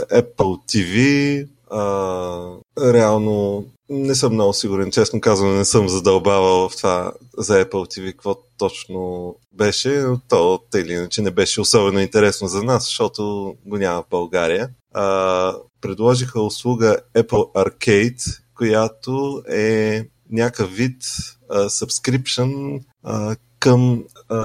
[0.00, 7.12] Apple TV, а, реално не съм много сигурен, честно казвам, не съм задълбавал в това
[7.38, 12.48] за Apple TV, какво точно беше, но то те или иначе не беше особено интересно
[12.48, 14.68] за нас, защото го няма в България.
[14.94, 21.02] А, предложиха услуга Apple Arcade, която е някакъв вид
[21.50, 24.38] а, subscription а, към а,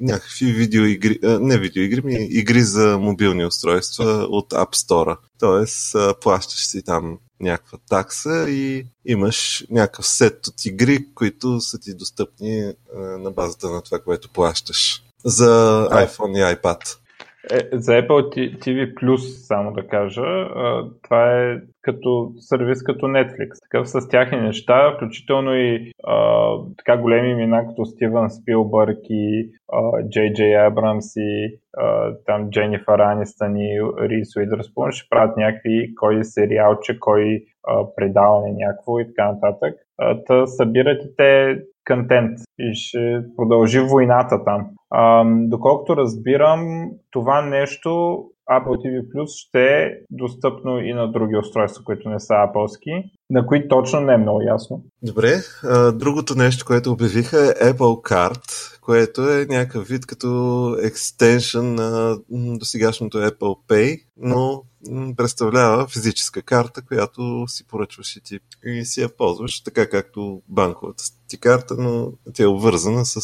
[0.00, 5.16] някакви видеоигри, а, не видеоигри, ми игри за мобилни устройства от App Store.
[5.38, 11.78] Тоест, а, плащаш си там някаква такса и имаш някакъв сет от игри, които са
[11.78, 15.02] ти достъпни на базата на това, което плащаш.
[15.24, 16.96] За iPhone и iPad.
[17.52, 20.22] Е, за Apple TV Plus, само да кажа,
[21.02, 23.48] това е като сервис като Netflix.
[23.62, 29.50] Такъв с тяхни неща, включително и а, така големи имена като Стивън Спилбърг и
[30.10, 36.24] Джей Джей Абрамс и а, там Дженнифър Анистън и Рис Уидърспун ще правят някакви кой
[36.24, 39.74] сериалче, кой а, предаване някакво и така нататък.
[40.26, 44.66] Та събират и те контент и ще продължи войната там.
[44.90, 51.84] А, доколкото разбирам, това нещо Apple TV Plus ще е достъпно и на други устройства,
[51.84, 54.84] които не са Apple-ски, на които точно не е много ясно.
[55.02, 55.34] Добре,
[55.94, 63.18] другото нещо, което обявиха е Apple Card, което е някакъв вид като екстеншън на досегашното
[63.18, 64.62] Apple Pay, но
[65.16, 71.04] представлява физическа карта, която си поръчваш и ти и си я ползваш, така както банковата
[71.28, 73.20] ти карта, но тя е обвързана с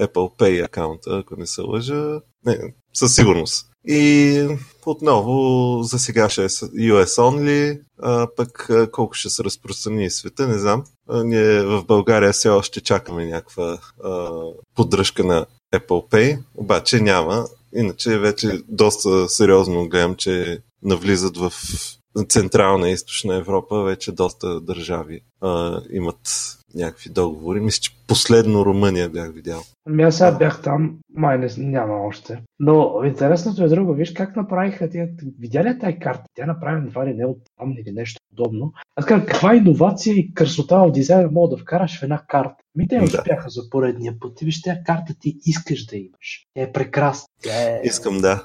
[0.00, 2.20] Apple Pay акаунта, ако не се лъжа.
[2.46, 3.70] Не, със сигурност.
[3.88, 4.48] И
[4.86, 10.58] отново за сега ще е US only, а пък колко ще се разпространи света, не
[10.58, 10.84] знам.
[11.12, 14.30] Ние в България все още чакаме някаква а,
[14.74, 17.46] поддръжка на Apple Pay, обаче няма.
[17.74, 21.52] Иначе вече доста сериозно гледам, че навлизат в
[22.28, 26.18] Централна и Източна Европа вече доста държави а, имат
[26.74, 27.60] някакви договори.
[27.60, 29.60] Мисля, че последно Румъния бях видял.
[29.86, 32.42] Ами аз сега бях там, май не, няма още.
[32.58, 33.94] Но интересното е друго.
[33.94, 35.08] Виж как направиха тия...
[35.38, 36.24] Видя ли тази карта?
[36.34, 38.72] Тя направи едва ли не от там или нещо подобно.
[38.96, 42.56] Аз казвам, каква иновация и красота в дизайна мога да вкараш в една карта?
[42.74, 43.50] Ми те успяха да.
[43.50, 44.36] за поредния път.
[44.36, 46.46] Ти виж, тази карта ти искаш да имаш.
[46.54, 47.26] Тя е прекрасна.
[47.42, 47.80] Тя е...
[47.84, 48.44] Искам, да.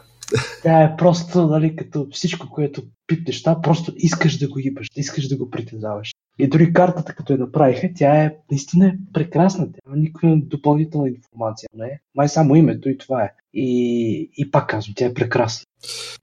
[0.64, 5.38] Тя е просто, нали, като всичко, което пипнеш, просто искаш да го имаш, искаш да
[5.38, 6.12] го притежаваш.
[6.40, 9.68] И дори картата, като я направиха, тя е наистина прекрасна.
[9.72, 11.70] Тя никаква допълнителна информация.
[11.76, 12.00] Не?
[12.16, 13.32] Май само името и това е.
[13.54, 15.66] И, и пак казвам, тя е прекрасна.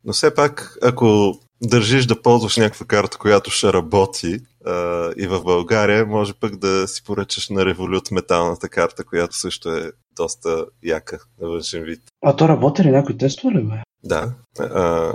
[0.05, 5.43] Но все пак, ако държиш да ползваш някаква карта, която ще работи а, и в
[5.43, 11.19] България, може пък да си поръчаш на Revolut металната карта, която също е доста яка
[11.41, 12.01] на външен вид.
[12.25, 13.75] А то работи ли някой тестове ли бе?
[14.07, 14.33] Да.
[14.59, 15.13] А,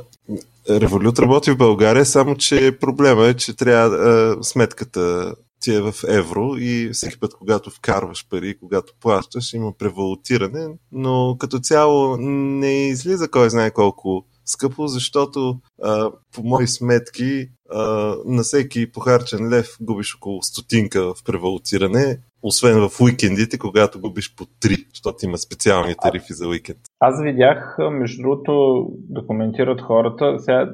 [0.70, 5.94] Револют работи в България, само че проблема е, че трябва а, сметката ти е в
[6.08, 12.88] евро и всеки път, когато вкарваш пари, когато плащаш, има превалутиране, но като цяло не
[12.88, 19.78] излиза кой знае колко скъпо, защото а, по мои сметки а, на всеки похарчен лев
[19.82, 25.96] губиш около стотинка в превалутиране, освен в уикендите, когато губиш по 3, защото има специални
[26.02, 26.78] тарифи за уикенд.
[27.00, 30.36] Аз видях, между другото, да коментират хората.
[30.40, 30.70] Сега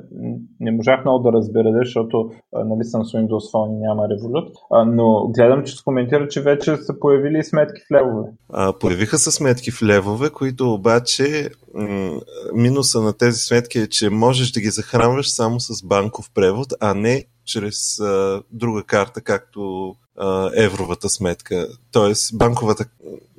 [0.60, 4.52] не можах много да разбера, защото нали съм с Windows Phone и няма Revolut,
[4.86, 8.30] но гледам, че се коментира, че вече са появили сметки в левове.
[8.50, 12.20] А, появиха се сметки в левове, които обаче м-
[12.54, 16.94] минуса на тези сметки е, че можеш да ги захранваш само с банков превод, а
[16.94, 19.94] не чрез а, друга карта, както
[20.56, 21.68] евровата сметка.
[21.92, 22.86] Тоест, банковата,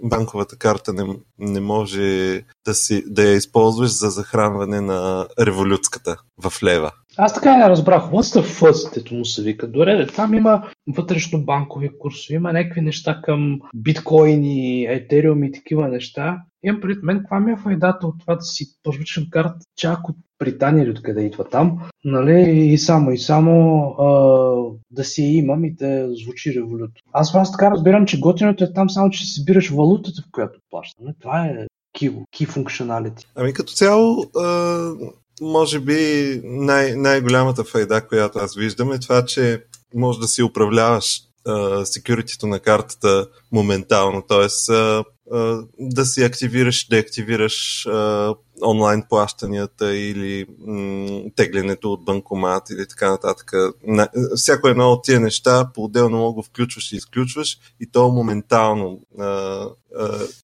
[0.02, 1.04] банковата карта не,
[1.38, 6.92] не може да, си, да я използваш за захранване на революцката в лева.
[7.16, 8.02] Аз така не разбрах.
[8.02, 9.66] What's the first, му се вика.
[9.66, 10.62] Добре, там има
[10.96, 16.42] вътрешно банкови курсове, има някакви неща към биткоини, етериум и такива неща.
[16.62, 20.16] Имам пред мен, каква ми е файдата от това да си поръчам карта чак от
[20.38, 24.06] Британия или откъде идва там, нали, и само и само а,
[24.90, 26.90] да си имам и да звучи револют.
[27.12, 30.60] Аз аз така разбирам, че готиното е там само, че си събираш валутата, в която
[30.70, 31.04] плащам.
[31.04, 31.66] Нали, това е
[31.98, 33.26] key, key functionality.
[33.34, 34.90] Ами като цяло, а,
[35.42, 35.94] може би
[36.44, 41.20] най- най-голямата файда, която аз виждам е това, че може да си управляваш
[41.84, 44.48] секюритито на картата моментално, т.е.
[45.78, 47.86] да си активираш, деактивираш
[48.62, 53.52] онлайн плащанията или м- теглянето от банкомат или така нататък.
[53.86, 59.00] На, всяко едно от тия неща по-отделно мога включваш и изключваш и то моментално.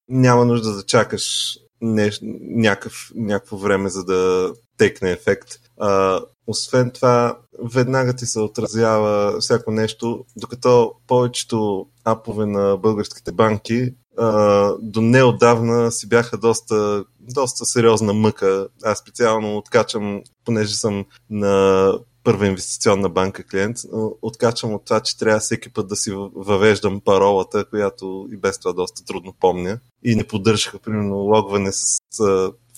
[0.09, 1.57] Няма нужда да чакаш
[3.15, 5.49] някакво време, за да текне ефект.
[5.79, 7.37] А, освен това,
[7.73, 15.91] веднага ти се отразява всяко нещо, докато повечето апове на българските банки а, до неодавна
[15.91, 18.67] си бяха доста, доста сериозна мъка.
[18.83, 23.77] Аз специално откачам, понеже съм на първа инвестиционна банка клиент,
[24.21, 28.73] откачам от това, че трябва всеки път да си въвеждам паролата, която и без това
[28.73, 29.79] доста трудно помня.
[30.03, 31.97] И не поддържаха, примерно, логване с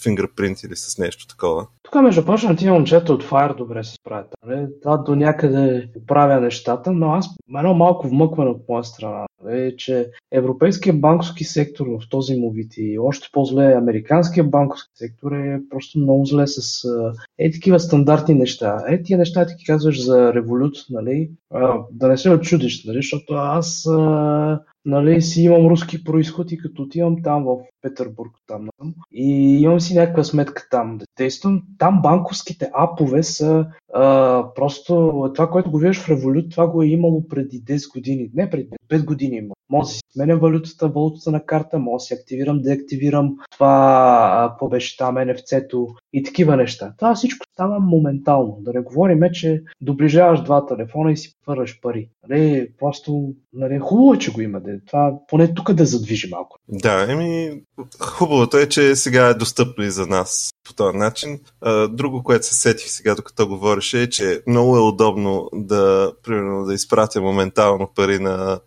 [0.04, 1.68] фингърпринт или с нещо такова.
[1.84, 4.28] Тук, между прочим, тия момчета от Fire добре се справят.
[4.46, 4.68] Нали?
[4.82, 10.10] Това до някъде правя нещата, но аз едно малко вмъкване от моя страна е, че
[10.32, 16.00] европейския банковски сектор в този му вид и още по-зле американския банковски сектор е просто
[16.00, 16.88] много зле с
[17.38, 18.84] е такива стандартни неща.
[18.88, 21.32] Е, тия неща ти казваш за револют, нали?
[21.54, 22.98] А, да не се очудиш, нали?
[22.98, 23.88] Защото аз
[24.88, 28.68] нали, си имам руски происход и като отивам там в Петербург, там,
[29.12, 33.68] и имам си някаква сметка там да действам, там банковските апове са
[34.56, 38.50] просто това, което го виждаш в Revolut, това го е имало преди 10 години, не
[38.50, 39.54] преди 5 години има.
[39.70, 44.70] Може да си сменя валютата, валутата на карта, може да си активирам, деактивирам това, какво
[44.70, 46.94] беше там, NFC-то и такива неща.
[46.98, 48.58] Това всичко става моментално.
[48.62, 52.10] Да не говорим, че доближаваш два телефона и си хвърляш пари.
[52.30, 54.62] Нали, просто нали, хубаво е, че го има.
[54.88, 56.58] Това поне тук да задвижи малко.
[56.70, 57.62] Да, еми,
[58.00, 61.40] хубавото е, че сега е достъпно и за нас по този начин.
[61.90, 66.74] Друго, което се сетих сега, докато говореше, е, че много е удобно да, примерно, да
[66.74, 68.60] изпратя моментално пари на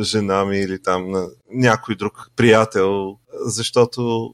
[0.00, 4.30] жена ми или там на някой друг приятел, защото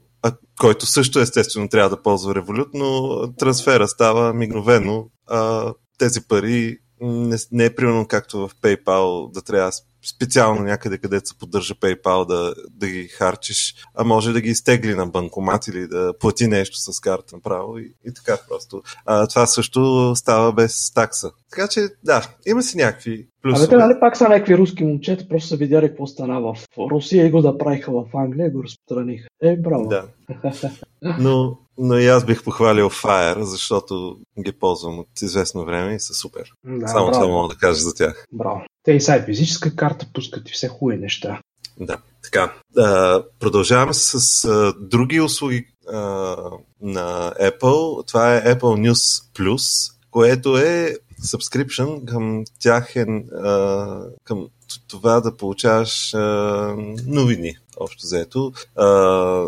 [0.59, 5.05] който също естествено трябва да ползва револют, но трансфера става мигновено.
[5.27, 9.71] А, тези пари не, не е примерно както в PayPal да трябва
[10.05, 14.95] специално някъде, където се поддържа PayPal да, да ги харчиш, а може да ги изтегли
[14.95, 18.81] на банкомат или да плати нещо с карта направо и, и така просто.
[19.05, 21.31] А, това също става без такса.
[21.51, 23.75] Така че, да, има си някакви плюсове.
[23.75, 26.55] Абе, нали пак са някакви руски момчета, просто са видяли какво стана в
[26.91, 29.27] Русия и го да правиха в Англия и го разпространиха.
[29.41, 29.87] Е, браво.
[29.87, 30.07] Да.
[31.19, 36.13] Но, но и аз бих похвалил Fire, защото ги ползвам от известно време и са
[36.13, 36.51] супер.
[36.65, 37.21] Да, Само браво.
[37.21, 38.25] това мога да кажа за тях.
[38.33, 38.61] Браво.
[38.89, 41.41] Те и сайт физическа карта пускат и все хубави неща.
[41.79, 42.53] Да, така.
[42.77, 45.97] А, продължаваме с а, други услуги а,
[46.81, 48.07] на Apple.
[48.07, 54.47] Това е Apple News Plus, което е subscription към тяхен, а, към
[54.87, 56.19] това да получаваш а,
[57.07, 58.85] новини, общо заето, а,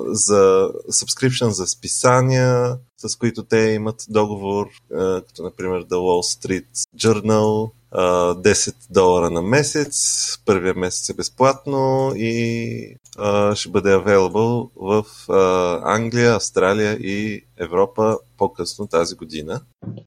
[0.07, 6.67] за subscription за списания, с които те имат договор, а, като например The Wall Street
[6.97, 15.05] Journal, 10 долара на месец, първия месец е безплатно и а, ще бъде available в
[15.29, 19.61] а, Англия, Австралия и Европа по-късно тази година.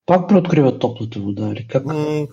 [0.07, 1.85] Пак преоткриват топлата вода или как?
[1.85, 2.27] М-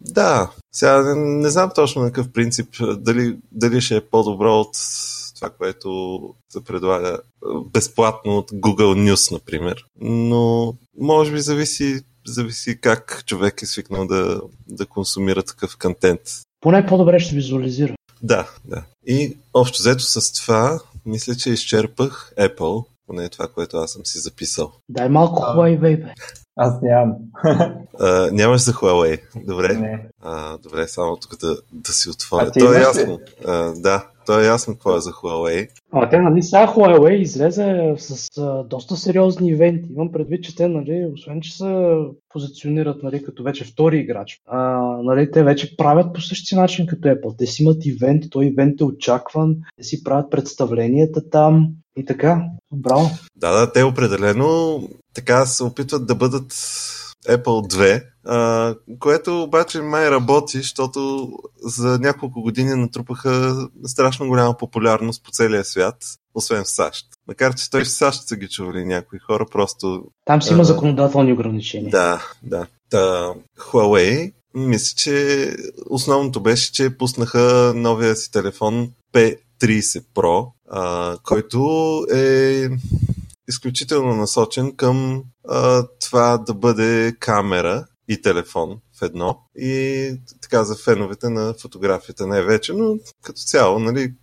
[0.00, 4.76] да, сега не, не знам точно на какъв принцип, дали, дали ще е по-добро от
[5.34, 6.20] това, което
[6.52, 7.18] се предлага
[7.72, 9.84] безплатно от Google News, например.
[10.00, 16.20] Но може би зависи, зависи как човек е свикнал да, да консумира такъв контент.
[16.60, 17.94] Поне по-добре ще визуализира.
[18.22, 18.82] Да, да.
[19.06, 24.18] И общо взето с това, мисля, че изчерпах Apple, поне това, което аз съм си
[24.18, 24.72] записал.
[24.88, 26.14] Дай малко Huawei, бе.
[26.56, 27.16] Аз нямам.
[28.00, 29.20] А, нямаш за Huawei.
[29.46, 29.74] Добре.
[29.74, 30.06] Не.
[30.22, 32.46] А, добре, само тук да, да си отворя.
[32.46, 33.20] А ти То е ясно.
[33.46, 35.68] А, да, то е ясно какво е за Huawei.
[35.92, 39.92] А те, нали, сега Huawei излезе с а, доста сериозни ивенти.
[39.92, 41.96] Имам предвид, че те, нали, освен, че се
[42.28, 44.58] позиционират, нали, като вече втори играч, а,
[45.02, 47.38] нали, те вече правят по същия начин като Apple.
[47.38, 52.44] Те си имат ивент, той ивент е очакван, те си правят представленията там и така.
[52.72, 53.10] Браво.
[53.36, 54.82] Да, да, те определено
[55.14, 56.52] така се опитват да бъдат
[57.28, 61.28] Apple 2, а, което обаче май работи, защото
[61.62, 65.96] за няколко години натрупаха страшно голяма популярност по целия свят,
[66.34, 67.06] освен в САЩ.
[67.28, 70.64] Макар, че той в САЩ са ги чували някои хора, просто Там си има А,
[70.64, 71.90] законодателни ограничения.
[71.90, 72.66] Да, да.
[72.90, 75.48] Та, Huawei, мисля, че
[75.90, 82.68] основното беше, че пуснаха новия си телефон P30 Pro, а, който е
[83.48, 89.38] изключително насочен към а, това да бъде камера и телефон в едно.
[89.56, 90.10] И
[90.42, 94.14] така за феновете на фотографията най-вече, но като цяло, нали,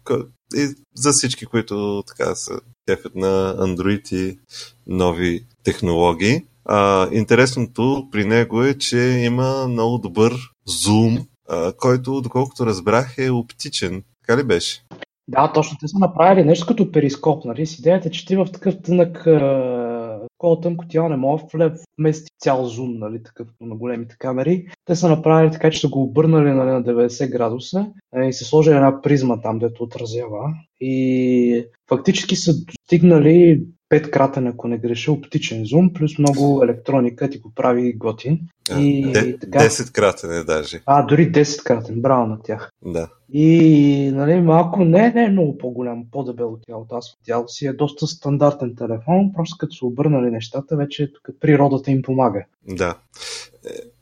[0.56, 4.40] и за всички, които така са кефят на Android и
[4.88, 6.42] нови технологии.
[6.66, 10.36] А, интересното при него е, че има много добър
[10.68, 14.04] зум, а, който, доколкото разбрах, е оптичен.
[14.22, 14.84] Така ли беше?
[15.28, 15.78] Да, точно.
[15.82, 17.66] Те са направили нещо като перископ, нали?
[17.66, 19.28] С идеята, че ти в такъв тънък
[20.42, 24.68] такова тънко тяло не може да вмести цял зум, нали, такъв на големите камери.
[24.86, 28.46] Те са направили така, че са го обърнали нали, на 90 градуса е, и са
[28.46, 30.54] сложили една призма там, дето отразява.
[30.80, 37.38] И фактически са достигнали 5 кратен, ако не греша, оптичен зум, плюс много електроника ти
[37.38, 38.39] го прави готин.
[38.77, 39.60] И Де, така.
[39.60, 40.82] 10 кратен е даже.
[40.86, 42.71] А, дори 10 кратен, браво на тях.
[42.86, 43.08] Да.
[43.34, 46.95] И нали, малко не, не е много по-голямо, по-дебело тялото.
[46.95, 51.91] Аз тяло си е доста стандартен телефон, просто като са обърнали нещата, вече тук природата
[51.91, 52.45] им помага.
[52.67, 52.95] Да.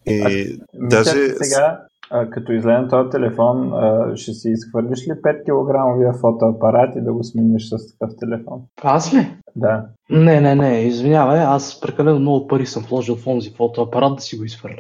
[0.06, 5.12] Е, И Мисля, даже сега, а, като излезе този телефон, а, ще си изхвърлиш ли
[5.12, 8.62] 5 кг фотоапарат и да го смениш с такъв телефон?
[8.84, 9.28] Аз ли?
[9.56, 9.86] Да.
[10.10, 14.38] Не, не, не, извинявай, аз прекалено много пари съм вложил в онзи фотоапарат да си
[14.38, 14.80] го изхвърля.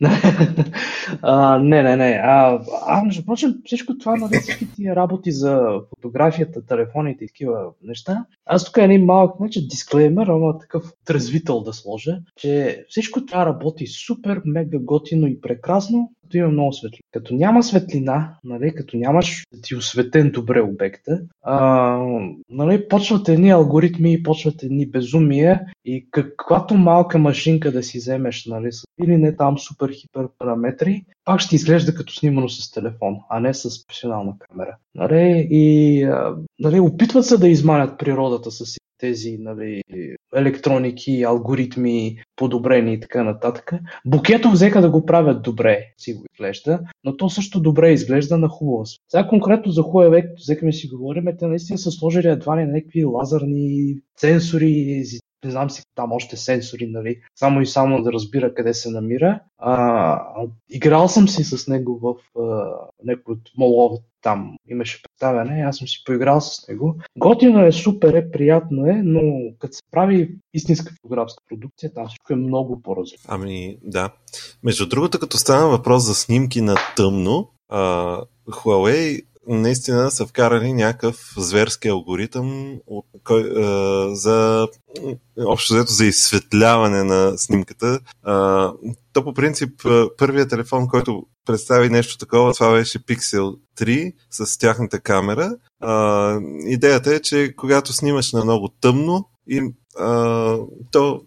[1.22, 2.20] а, не, не, не.
[2.24, 7.70] А, а между прочим, всичко това, нали, всички тия работи за фотографията, телефоните и такива
[7.82, 8.24] неща.
[8.46, 13.26] Аз тук е един малък, не че дисклеймер, ама такъв трезвител да сложа, че всичко
[13.26, 17.00] това работи супер, мега готино и прекрасно, като има много светлина.
[17.12, 21.98] Като няма светлина, нали, като нямаш ти осветен добре обекта, а,
[22.50, 28.70] нали, почват едни алгоритми, почват едни безумия и каквато малка машинка да си вземеш, нали,
[29.04, 33.54] или не там супер хипер параметри, пак ще изглежда като снимано с телефон, а не
[33.54, 34.76] с професионална камера.
[34.94, 36.04] Нали, и
[36.58, 39.82] нали, опитват се да изманят природата с тези нали,
[40.36, 43.72] електроники, алгоритми, подобрени и така нататък.
[44.06, 48.48] Букето взеха да го правят добре, си го изглежда, но то също добре изглежда на
[48.48, 49.00] хубава свет.
[49.08, 49.82] Сега конкретно за
[50.36, 55.02] взеха ми си говорим, те наистина са сложили едва ли някакви лазерни сенсори,
[55.44, 59.40] не знам си там още сенсори, нали, само и само да разбира къде се намира.
[59.58, 65.76] А, играл съм си с него в а, някой от молове там имаше представяне, аз
[65.76, 66.96] съм си поиграл с него.
[67.18, 69.20] Готино е, супер е, приятно е, но
[69.58, 73.26] като се прави истинска фотографска продукция, там всичко е много по-различно.
[73.28, 74.10] Ами, да.
[74.62, 81.34] Между другото, като стана въпрос за снимки на тъмно, а, Huawei наистина са вкарали някакъв
[81.36, 84.68] зверски алгоритъм от, кой, а, за
[85.38, 88.00] общо взето за изсветляване на снимката.
[88.22, 88.72] А,
[89.12, 89.70] то по принцип
[90.18, 95.56] първият телефон, който представи нещо такова, това беше Pixel 3 с тяхната камера.
[95.80, 99.62] А, идеята е, че когато снимаш на много тъмно, и,
[99.98, 100.58] а,
[100.90, 101.20] то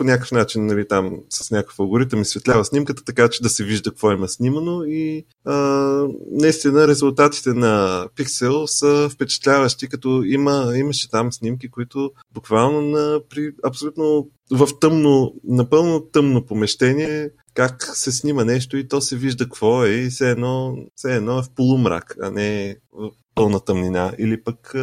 [0.00, 3.90] по някакъв начин, нали, там с някакъв алгоритъм изсветлява снимката, така че да се вижда
[3.90, 5.54] какво има снимано и а,
[6.30, 13.52] наистина резултатите на Pixel са впечатляващи, като има, имаше там снимки, които буквално на, при
[13.64, 19.84] абсолютно в тъмно, напълно тъмно помещение как се снима нещо и то се вижда какво
[19.84, 22.76] е и все едно, все едно е в полумрак, а не
[23.40, 24.12] пълна тъмнина.
[24.18, 24.74] Или пък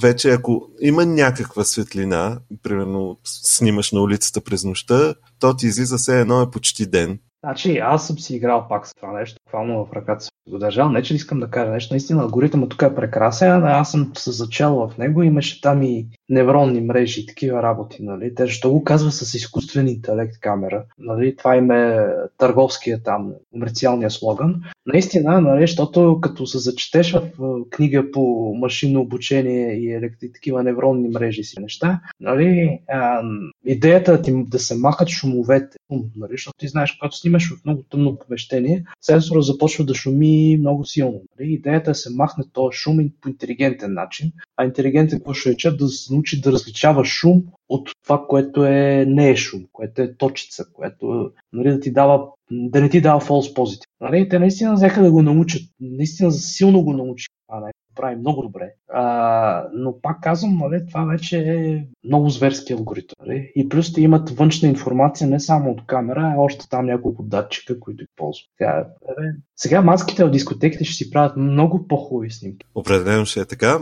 [0.00, 6.20] вече ако има някаква светлина, примерно снимаш на улицата през нощта, то ти излиза все
[6.20, 7.18] едно е почти ден.
[7.44, 10.88] Значи, аз съм си играл пак с това нещо, буквално в ръката си го държал.
[10.88, 11.94] Не, че искам да кажа нещо.
[11.94, 15.22] Наистина, алгоритъмът тук е прекрасен, аз съм се зачел в него.
[15.22, 18.02] Имаше там и невронни мрежи и такива работи.
[18.02, 18.34] Нали?
[18.34, 20.84] Те защо го казва с изкуствен интелект камера?
[20.98, 21.36] Нали?
[21.36, 22.06] Това им е
[22.38, 24.62] търговския там, комерциалния слоган.
[24.86, 27.22] Наистина, нали, защото като се зачетеш в
[27.70, 33.22] книга по машинно обучение и такива невронни мрежи си неща, нали, а,
[33.64, 38.18] идеята ти да се махат шумовете, нали, защото ти знаеш, когато снимаш в много тъмно
[38.18, 41.22] помещение, сенсора започва да шуми много силно.
[41.40, 41.52] Нали?
[41.52, 45.76] Идеята е да се махне този шум по интелигентен начин, а интелигентен какво ще рече
[45.76, 45.88] да
[46.18, 51.30] научи да различава шум от това, което е, не е шум, което е точица, което
[51.52, 53.86] нали, да ти дава да не ти дава false positive.
[54.00, 54.28] Нали?
[54.28, 55.62] Те наистина взеха да го научат.
[55.80, 57.34] Наистина силно го научиха.
[57.46, 58.74] Това не прави много добре.
[59.00, 63.16] А, но пак казвам, нали, това вече е много зверски алгоритъм.
[63.26, 63.52] Нали?
[63.56, 67.80] И плюс те имат външна информация не само от камера, а още там няколко датчика,
[67.80, 68.48] които ползват.
[68.58, 69.22] Сега, е,
[69.56, 72.66] сега маските от дискотеките ще си правят много по-хубави снимки.
[72.74, 73.78] Определено ще е така.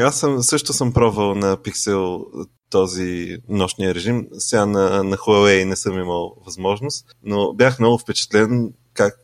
[0.00, 2.24] Аз съм, също съм пробвал на Pixel
[2.70, 4.26] този нощния режим.
[4.32, 9.14] Сега на, на Huawei не съм имал възможност, но бях много впечатлен как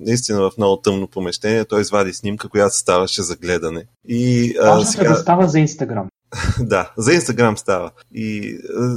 [0.00, 3.84] наистина в много тъмно помещение той извади снимка, която ставаше за гледане.
[4.08, 5.08] И, а, сега...
[5.08, 6.08] да става за Инстаграм.
[6.60, 7.90] да, за Инстаграм става.
[8.14, 8.96] И а,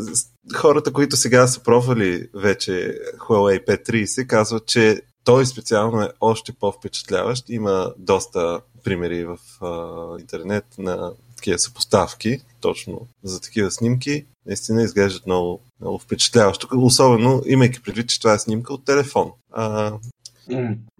[0.55, 7.49] хората, които сега са пробвали вече Huawei P30, казват, че той специално е още по-впечатляващ.
[7.49, 11.11] Има доста примери в а, интернет на
[11.45, 14.25] такива съпоставки, точно за такива снимки.
[14.45, 16.67] Наистина изглеждат много, много впечатляващо.
[16.77, 19.31] Особено имайки предвид, че това е снимка от телефон.
[19.51, 19.93] А...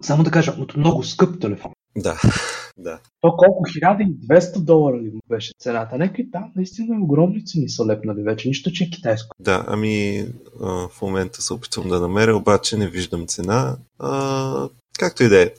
[0.02, 1.72] Само да кажа, от много скъп телефон.
[1.96, 2.20] Да,
[2.78, 2.98] да.
[3.20, 5.98] То колко 1200 долара ли беше цената?
[5.98, 9.36] Нека и там наистина огромни цени са лепнали вече, нищо, че е китайско.
[9.40, 10.26] Да, ами
[10.62, 13.76] а, в момента се опитвам да намеря, обаче не виждам цена.
[13.98, 14.68] А,
[14.98, 15.50] както и да е.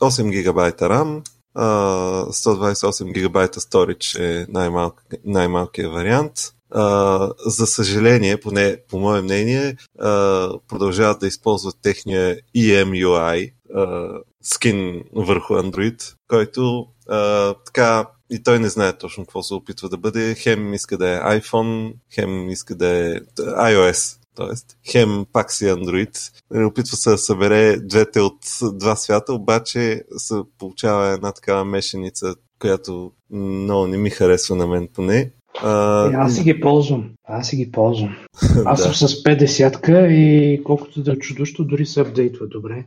[0.00, 1.22] 8 гигабайта RAM,
[1.56, 6.32] 128 гигабайта storage е най-малк, най-малкият вариант.
[6.74, 15.04] Uh, за съжаление, поне по мое мнение, uh, продължават да използват техния EMUI uh, скин
[15.12, 20.34] върху Android, който uh, така и той не знае точно какво се опитва да бъде.
[20.34, 24.18] Хем иска да е iPhone, хем иска да е iOS.
[24.36, 28.38] Тоест, хем пак си Android, нали, опитва се да събере двете от
[28.72, 34.88] два свята, обаче се получава една такава мешеница, която много не ми харесва на мен
[34.94, 35.30] поне.
[35.62, 36.06] А...
[36.10, 37.10] Е, аз си ги ползвам.
[37.24, 38.16] Аз си ги ползвам.
[38.64, 38.94] Аз да.
[38.94, 42.84] съм с 50-ка и колкото да е чудощо, дори се апдейтва добре.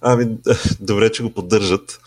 [0.00, 0.36] Ами,
[0.80, 2.00] добре, че го поддържат.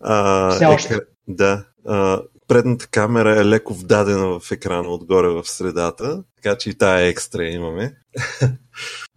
[0.00, 0.94] А, Все още.
[0.94, 0.98] Е,
[1.28, 1.64] да.
[1.86, 7.06] А, предната камера е леко вдадена в екрана отгоре в средата, така че и тая
[7.06, 7.96] екстра имаме.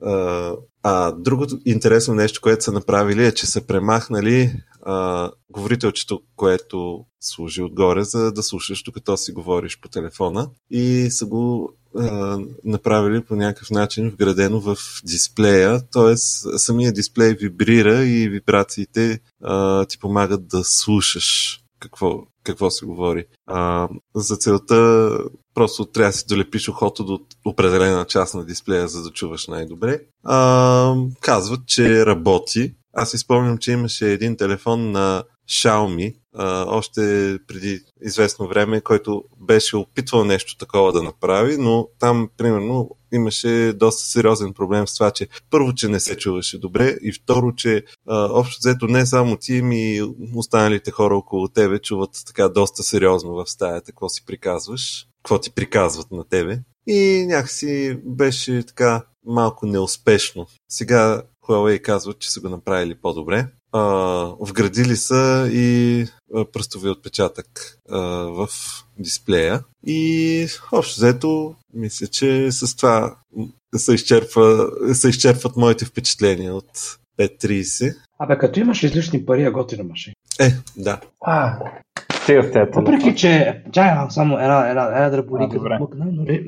[0.84, 7.62] а, другото интересно нещо, което са направили е, че са премахнали а, говорителчето, което служи
[7.62, 13.36] отгоре, за да слушаш докато си говориш по телефона и са го а, направили по
[13.36, 16.18] някакъв начин вградено в дисплея, т.е.
[16.58, 23.26] самия дисплей вибрира и вибрациите а, ти помагат да слушаш какво, какво се говори.
[23.46, 25.10] А, за целта
[25.54, 30.00] просто трябва да си долепиш ухото до определена част на дисплея, за да чуваш най-добре.
[30.24, 32.76] А, казват, че работи.
[32.94, 37.02] Аз изпомням, че имаше един телефон на Xiaomi, а, още
[37.48, 44.04] преди известно време, който беше опитвал нещо такова да направи, но там, примерно, имаше доста
[44.04, 48.30] сериозен проблем с това, че първо, че не се чуваше добре и второ, че а,
[48.32, 50.02] общо взето не само ти, ми
[50.36, 55.52] останалите хора около тебе чуват така доста сериозно в стаята, какво си приказваш, какво ти
[55.52, 56.60] приказват на тебе.
[56.88, 60.48] И някакси беше така малко неуспешно.
[60.70, 63.82] Сега Huawei казват, че са го направили по-добре а,
[64.40, 66.06] вградили са и
[66.54, 68.48] пръстови отпечатък а, в
[69.00, 69.64] дисплея.
[69.86, 73.16] И общо взето, мисля, че с това
[73.76, 76.72] се, изчерпва, се изчерпват моите впечатления от
[77.20, 77.96] 5.30.
[78.20, 80.14] Абе, като имаш излишни пари, а готина машина.
[80.40, 81.00] Е, да.
[81.22, 81.60] А,
[82.28, 83.62] Стига с тези Въпреки, че...
[83.72, 86.46] Чай, само една, една, една дръболика да мъкна, нали?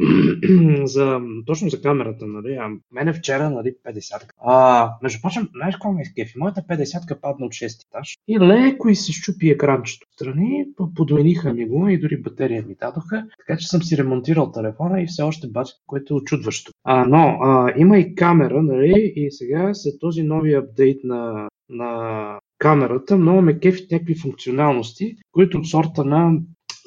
[0.84, 2.55] за, точно за камерата, нали?
[2.55, 6.34] А мене вчера, нали, 50 А, между прочим, знаеш какво ме изкефи?
[6.38, 10.65] Моята 50-ка падна от 6 етаж и леко и се щупи екранчето страни,
[10.95, 15.07] подмениха ми го и дори батерия ми дадоха, така че съм си ремонтирал телефона и
[15.07, 16.71] все още бача, което е очудващо.
[16.84, 19.13] А, но а, има и камера, нали?
[19.15, 25.57] И сега след този нови апдейт на, на камерата, много ме кефят някакви функционалности, които
[25.57, 26.39] от сорта на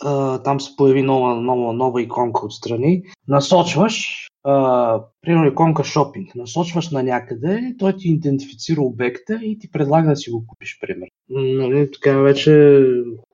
[0.05, 3.03] а, там се появи нова, нова, нова иконка отстрани.
[3.29, 10.09] Насочваш, а, примерно иконка шопинг, насочваш на някъде, той ти идентифицира обекта и ти предлага
[10.11, 11.07] да си го купиш, примерно.
[11.29, 12.83] Нали, така вече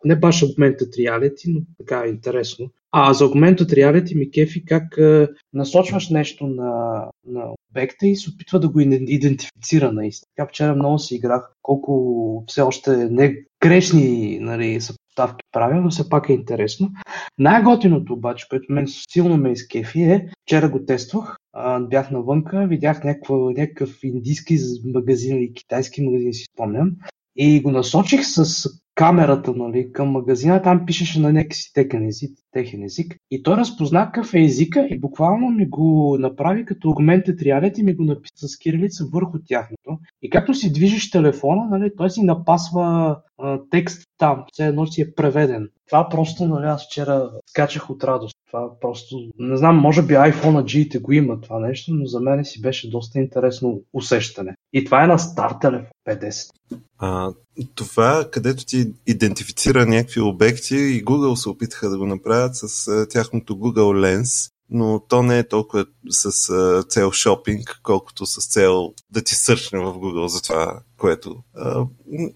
[0.05, 2.70] не баш augmented reality, но така е интересно.
[2.93, 8.30] А за augmented reality ми кефи как а, насочваш нещо на, на обекта и се
[8.30, 10.28] опитва да го идентифицира наистина.
[10.36, 16.09] Така вчера много си играх, колко все още не грешни нали, съпоставки правя, но все
[16.09, 16.91] пак е интересно.
[17.39, 23.05] Най-готиното обаче, което мен силно ме изкефи е, вчера го тествах, а, бях навънка, видях
[23.05, 26.91] някакъв, някакъв индийски магазин или китайски магазин, си спомням,
[27.36, 28.68] и го насочих с
[28.99, 33.16] камерата нали, към магазина, там пишеше на някакъв техен език, техен език.
[33.30, 37.82] И той разпозна какъв е езика и буквално ми го направи като augmented reality и
[37.82, 39.99] ми го написа с кирилица върху тяхното.
[40.22, 45.03] И както си движиш телефона, нали, той си напасва а, текст там, все едно си
[45.03, 45.68] е преведен.
[45.88, 48.36] Това просто, нали, аз вчера скачах от радост.
[48.46, 52.44] Това просто, не знам, може би iPhone G-те го има това нещо, но за мен
[52.44, 54.55] си беше доста интересно усещане.
[54.72, 56.50] И това е на стар телефон 50.
[56.98, 57.32] А,
[57.74, 63.09] това, където ти идентифицира някакви обекти и Google се опитаха да го направят с а,
[63.09, 68.92] тяхното Google Lens, но то не е толкова с а, цел шопинг, колкото с цел
[69.11, 71.86] да ти сърчне в Google за това, което а,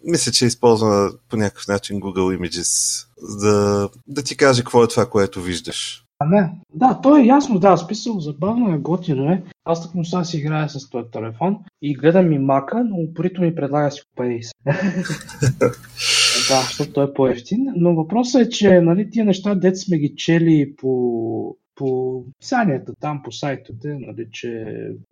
[0.05, 3.05] мисля, че използва по някакъв начин Google Images,
[3.41, 6.02] да, да ти каже какво е това, което виждаш.
[6.31, 9.43] Не, да, то е ясно, да, списал забавно е, готино е.
[9.65, 13.55] Аз така сега си играя с този телефон и гледам и мака, но упорито ми
[13.55, 14.25] предлага си купа
[16.49, 17.67] да, защото той е по-ефтин.
[17.77, 23.23] Но въпросът е, че нали, тия неща, дет сме ги чели по по писанията там,
[23.25, 24.65] по сайтовете, нали, че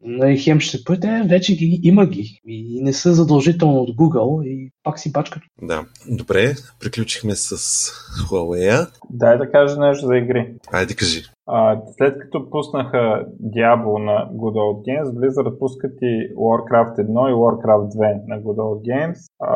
[0.03, 4.45] нали, хем ще се пъте, вече ги, има ги и не са задължително от Google
[4.45, 5.43] и пак си бачкат.
[5.63, 7.57] Да, добре, приключихме с
[8.29, 8.89] Huawei.
[9.11, 10.55] Дай да кажа нещо за игри.
[10.73, 11.23] Айде кажи.
[11.47, 17.35] А, след като пуснаха Diablo на Good Old Games, Blizzard пускат и Warcraft 1 и
[17.35, 19.30] Warcraft 2 на Good Old Games.
[19.43, 19.55] А,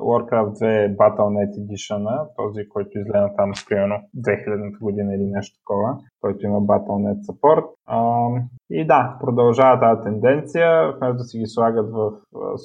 [0.00, 5.58] Warcraft 2 е Battle.net Edition, този, който изгледа там с примерно 2000 година или нещо
[5.60, 7.64] такова, който има Battle.net support.
[7.86, 8.28] А,
[8.70, 12.12] и да, продължава тази тенденция, вместо да си ги слагат в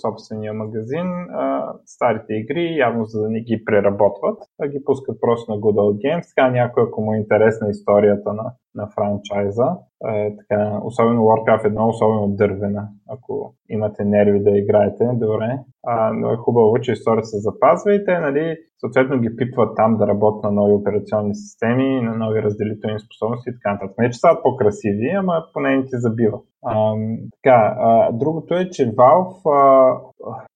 [0.02, 5.52] собствения магазин, а, старите игри, явно за да не ги преработват, да ги пускат просто
[5.52, 6.36] на Good Old Games.
[6.36, 11.90] Така някой, ако му е интересна историята на, на франчайза, е, така, особено Warcraft 1,
[11.90, 15.60] особено дървена, ако имате нерви да играете, добре.
[15.84, 19.98] А, но е хубаво, че историята се запазва и те, нали, съответно ги пипват там
[19.98, 23.98] да работят на нови операционни системи, на нови разделителни способности и така нататък.
[23.98, 26.40] Не, че стават по-красиви, ама поне не ти забива.
[26.66, 26.96] А,
[27.44, 30.00] така, а, другото е, че Valve а,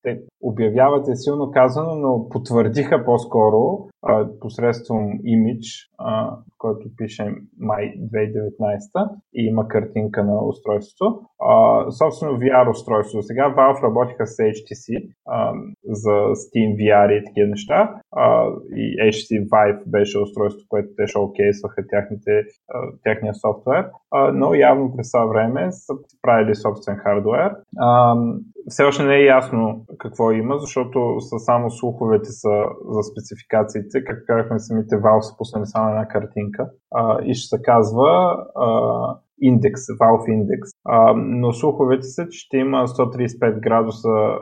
[0.04, 5.68] те обявяват е силно казано, но потвърдиха по-скоро а, посредством имидж,
[5.98, 11.22] а, който пише май 2019 и има картинка на устройството.
[11.40, 13.22] А, собствено VR устройство.
[13.22, 15.54] Сега Valve работиха с HTC а,
[15.86, 18.02] за Steam VR и такива неща.
[18.18, 22.32] А, и HTC Vive беше устройство, което те шоукейсваха тяхните,
[22.74, 23.86] а, тяхния софтуер.
[24.12, 27.56] А, но явно през това време са правили собствен хардвер.
[27.78, 28.16] А,
[28.70, 34.04] все още не е ясно какво има, защото са само слуховете са за спецификациите.
[34.04, 38.70] Как казахме, самите Valve са пуснали само една картинка а, и ще се казва а,
[39.42, 40.70] индекс, Valve индекс.
[40.86, 44.38] А, но слуховете са, че ще има 135 градуса а,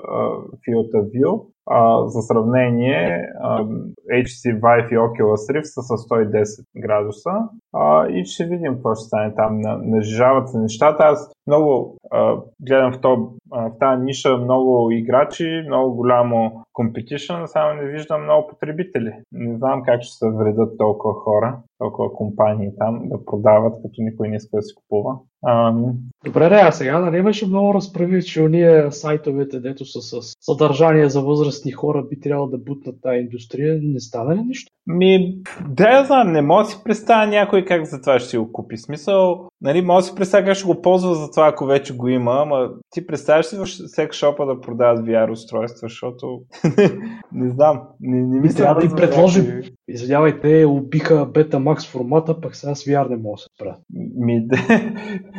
[0.93, 1.45] View.
[1.69, 3.63] А, за сравнение, а,
[4.11, 7.31] HTC Vive и Oculus Rift са с 110 градуса
[7.73, 9.61] а, и ще видим какво ще стане там.
[9.83, 11.03] Нажижават се нещата.
[11.03, 17.45] Аз много а, гледам в, то, а, в тази ниша много играчи, много голямо competition,
[17.45, 19.13] само не виждам много потребители.
[19.31, 24.27] Не знам как ще се вредят толкова хора, толкова компании там да продават, като никой
[24.27, 25.19] не иска да си купува.
[25.47, 25.93] Ам...
[26.25, 31.21] Добре, а сега нали имаше много разправи, че уния сайтовете, дето са с съдържание за
[31.21, 33.79] възрастни хора, би трябвало да бутнат тази индустрия.
[33.83, 34.71] Не стана ли нищо?
[34.87, 35.37] Ми,
[35.69, 38.51] да я знам, не мога да си представя някой как за това ще си го
[38.51, 38.77] купи.
[38.77, 42.41] Смисъл, нали, може да си представя ще го ползва за това, ако вече го има,
[42.41, 46.39] ама ти представяш си в секшопа да продават VR устройства, защото
[47.31, 48.57] не знам, не, не мисля.
[48.57, 49.41] Трябва да ти предложи.
[49.87, 53.81] Извинявай, те убиха Betamax формата, пък сега с VR не мога да се правят.
[54.15, 54.57] Ми, да,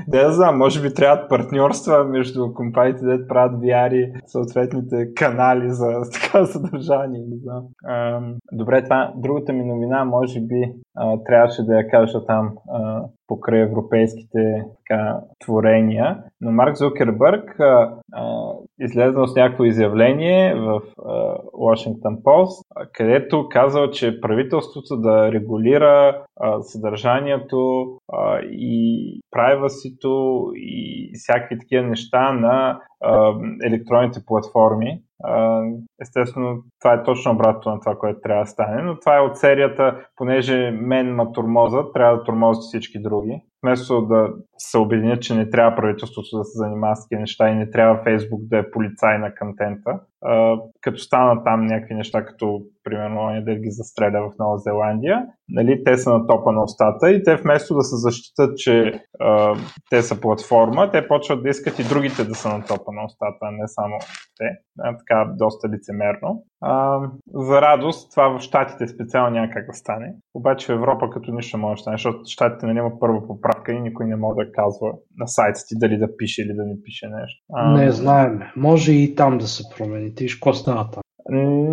[0.09, 5.87] да, знам, може би трябват партньорства между компаниите, да правят VR и съответните канали за
[6.23, 7.65] такова съдържание, не знам.
[8.53, 10.73] Добре, това другата ми новина, може би
[11.27, 16.23] трябваше да я кажа там а, покрай европейските така, творения.
[16.41, 17.93] Но Марк Зукербърг а,
[19.27, 20.81] с някакво изявление в
[21.55, 31.59] Washington Post, където казал, че правителството да регулира а, съдържанието а, и прайвасито и всякакви
[31.59, 32.81] такива неща на
[33.65, 35.03] електронните платформи.
[36.03, 39.37] Естествено, това е точно обратно на това, което трябва да стане, но това е от
[39.37, 43.41] серията, понеже мен ма турмоза, трябва да турмозят всички други.
[43.63, 44.29] Вместо да
[44.59, 48.03] се обединят, че не трябва правителството да се занимава с такива неща и не трябва
[48.05, 50.01] Фейсбук да е полицай на контента,
[50.81, 55.97] като стана там някакви неща, като примерно да ги застреля в Нова Зеландия, нали, те
[55.97, 59.55] са на топа на устата и те вместо да се защитат, че а,
[59.91, 63.39] те са платформа, те почват да искат и другите да са на топа на устата,
[63.43, 63.99] а не само
[64.37, 64.45] те.
[64.81, 66.45] А, така доста лицемерно.
[66.61, 67.01] А,
[67.35, 70.15] за радост, това в Штатите специално няма как да стане.
[70.35, 73.81] Обаче в Европа като нищо може да стане, защото Штатите нали, има първа поправка и
[73.81, 77.09] никой не може да казва на сайта ти дали да пише или да не пише
[77.09, 77.43] нещо.
[77.53, 78.41] А, не знаем.
[78.57, 80.15] Може и там да се промени.
[80.15, 81.03] Ти какво става там?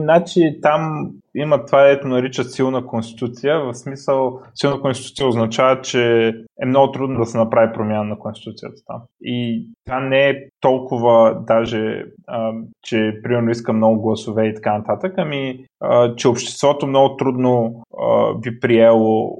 [0.04, 3.60] Значи там има това, ето наричат силна конституция.
[3.60, 8.82] В смисъл, силна конституция означава, че е много трудно да се направи промяна на конституцията
[8.88, 9.02] там.
[9.22, 12.52] И това не е толкова даже, а,
[12.84, 18.34] че примерно иска много гласове и така нататък, ами а, че обществото много трудно а,
[18.34, 19.38] би приело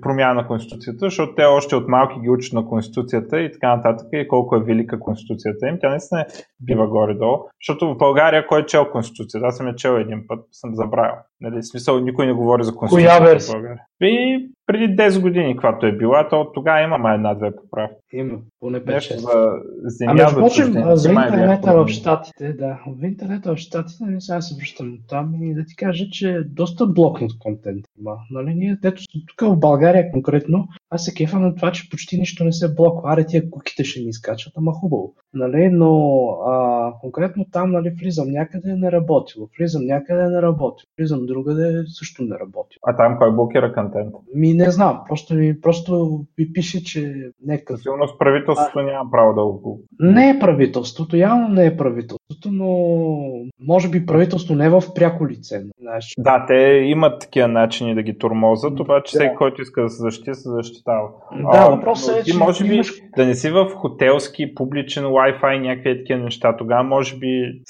[0.00, 4.06] промяна на Конституцията, защото те още от малки ги учат на Конституцията и така нататък
[4.12, 5.78] и колко е велика Конституцията им.
[5.80, 6.26] Тя наистина е
[6.60, 9.46] бива горе-долу, защото в България кой е чел Конституцията?
[9.46, 11.14] Аз съм я чел един път, съм забравил.
[11.40, 13.82] Нали, смисъл, никой не говори за Конституцията Коя в България.
[14.00, 17.96] И преди 10 години, когато е била, то от тогава има една-две поправки.
[18.12, 19.16] Има, поне 5-6.
[19.16, 22.78] За земя, ами, за, почем, за интернета в Штатите, да.
[22.86, 26.44] В интернета в Штатите, нали, сега се връщам там и да ти кажа, че е
[26.44, 28.16] доста блокнат контент има.
[28.30, 32.52] Нали, ние, тук в България конкретно, аз се кефам на това, че почти нищо не
[32.52, 33.12] се блоква.
[33.12, 35.14] Аре, тия куките ще ни изкачат, ама хубаво.
[35.34, 41.26] Нали, но а, конкретно там нали, влизам някъде не работило, влизам някъде не работило, влизам
[41.26, 42.76] другаде също не работи.
[42.82, 44.14] А там кой блокира контент?
[44.34, 47.78] Ми не знам, просто ми, просто ми пише, че нека.
[47.78, 48.82] Силно с правителството а...
[48.82, 49.80] няма право да го.
[50.00, 53.28] Не е правителството, явно не е правителството, но
[53.60, 55.62] може би правителство не е в пряко лице.
[55.80, 56.14] Знаеш.
[56.18, 56.54] Да, те
[56.86, 59.18] имат такива начини да ги тормозат, обаче да.
[59.18, 61.08] всеки, който иска да се защити, се защитава.
[61.52, 62.92] Да, въпросът е, ти че може би имаш...
[63.16, 66.56] да не си в хотелски, публичен Wi-Fi, някакви такива неща.
[66.56, 67.26] Тогава може би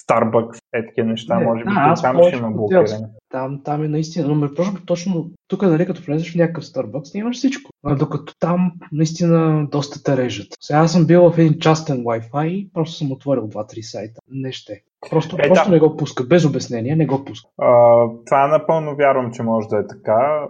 [0.09, 3.07] Starbucks е такива неща, не, може би да, там ще има блокиране.
[3.31, 4.57] Там, там е наистина, но между
[4.87, 7.71] точно тук, нали, като влезеш в някакъв Starbucks, имаш всичко.
[7.87, 10.47] А докато там наистина доста те режат.
[10.61, 14.21] Сега аз съм бил в един частен Wi-Fi просто съм отворил 2-3 сайта.
[14.31, 14.83] Не ще.
[15.11, 15.75] Просто, е, просто да.
[15.75, 16.25] не го пуска.
[16.25, 17.51] Без обяснение не го пуска.
[17.61, 20.47] А, това напълно вярвам, че може да е така.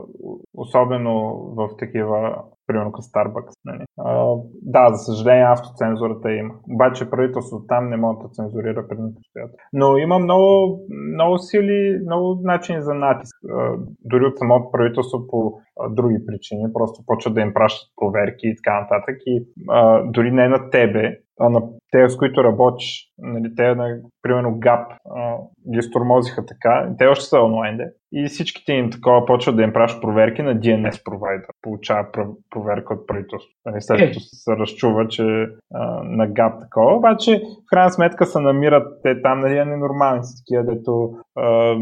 [0.55, 2.37] Особено в такива
[2.67, 3.53] примерно като Starbucks.
[3.65, 3.85] Нали.
[3.99, 6.55] А, да, за съжаление автоцензурата има.
[6.71, 9.69] Обаче правителството там не може да цензурира предните обстоятелства.
[9.73, 10.81] Но има много,
[11.15, 13.37] много сили, много начини за натиск.
[13.51, 16.73] А, дори от самото правителство по а, други причини.
[16.73, 19.17] Просто почват да им пращат проверки и така нататък.
[19.27, 23.97] И а, дори не на тебе, а на те, с които работиш, нали, те, на,
[24.23, 25.37] примерно ГАП, а,
[25.75, 27.85] ги стормозиха така, те още са онлайн, де.
[28.13, 32.07] и всичките им такова почват да им пращат проверки на DNS провайдер, получава
[32.51, 33.57] проверка от правителството.
[33.67, 38.41] Нали, след като се разчува, че а, на ГАП такова, обаче в крайна сметка се
[38.41, 41.77] намират те там, нали, ненормални са такива, дето а,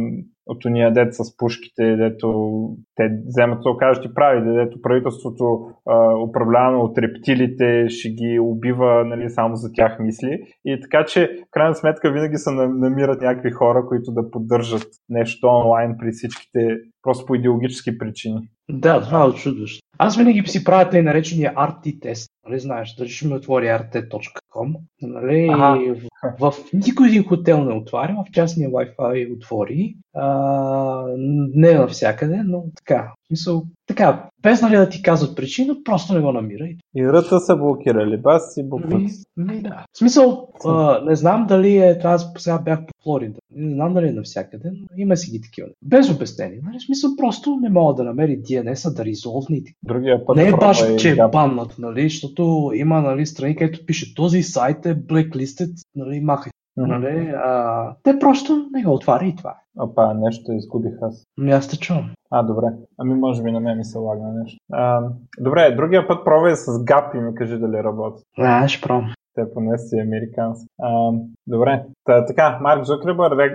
[0.46, 6.14] от уния дет с пушките, дето те вземат се окажат и прави, дето правителството а,
[6.16, 10.42] управлявано от рептилите ще ги убива нали, само за тях мисли.
[10.64, 15.96] И така че, крайна сметка, винаги се намират някакви хора, които да поддържат нещо онлайн
[15.98, 18.48] при всичките, просто по идеологически причини.
[18.70, 19.82] Да, това е очудващо.
[19.98, 22.30] Аз винаги си правя тъй наречения RT тест.
[22.48, 24.74] Нали, знаеш, ще ми отвори rt.com.
[25.02, 25.94] Нали, ага.
[26.40, 29.96] в, в никой един хотел не отваря, в частния Wi-Fi отвори.
[30.14, 31.06] А,
[31.54, 33.12] не навсякъде, но така.
[33.32, 36.76] Смисъл, така, без нали да ти казват причина, просто не го намирай.
[36.96, 38.96] И ръта са блокирали, бас и буквата.
[38.96, 39.84] Ми, ми, да.
[39.92, 43.94] В смисъл, а, не знам дали е, това аз сега бях по Флорида, не знам
[43.94, 45.68] дали е навсякъде, но има си ги такива.
[45.82, 46.60] Без обяснение.
[46.62, 46.78] Нали?
[46.78, 50.52] В смисъл, просто не мога да намери DNS-а да резолвне и Другия път Не е
[50.52, 55.72] баш, че е баннат, нали, защото има нали, страни, където пише този сайт е blacklisted,
[55.96, 56.52] нали, махай.
[56.76, 56.90] Мгм.
[56.90, 59.54] Нали, а, те просто не го отваря и това.
[59.78, 61.24] Опа, нещо изгубих аз.
[61.38, 62.10] Ами аз те чувам.
[62.30, 62.66] А, добре.
[62.98, 64.58] Ами може би на мен ми се лагна нещо.
[64.72, 65.02] А,
[65.40, 68.22] добре, другия път пробвай с GAP и ми кажи дали работи.
[68.38, 69.14] А, ще пробвам.
[69.34, 70.66] Те поне си американски.
[70.82, 71.10] А,
[71.46, 71.84] добре.
[72.04, 73.52] Та, така, Марк Зукребър рег,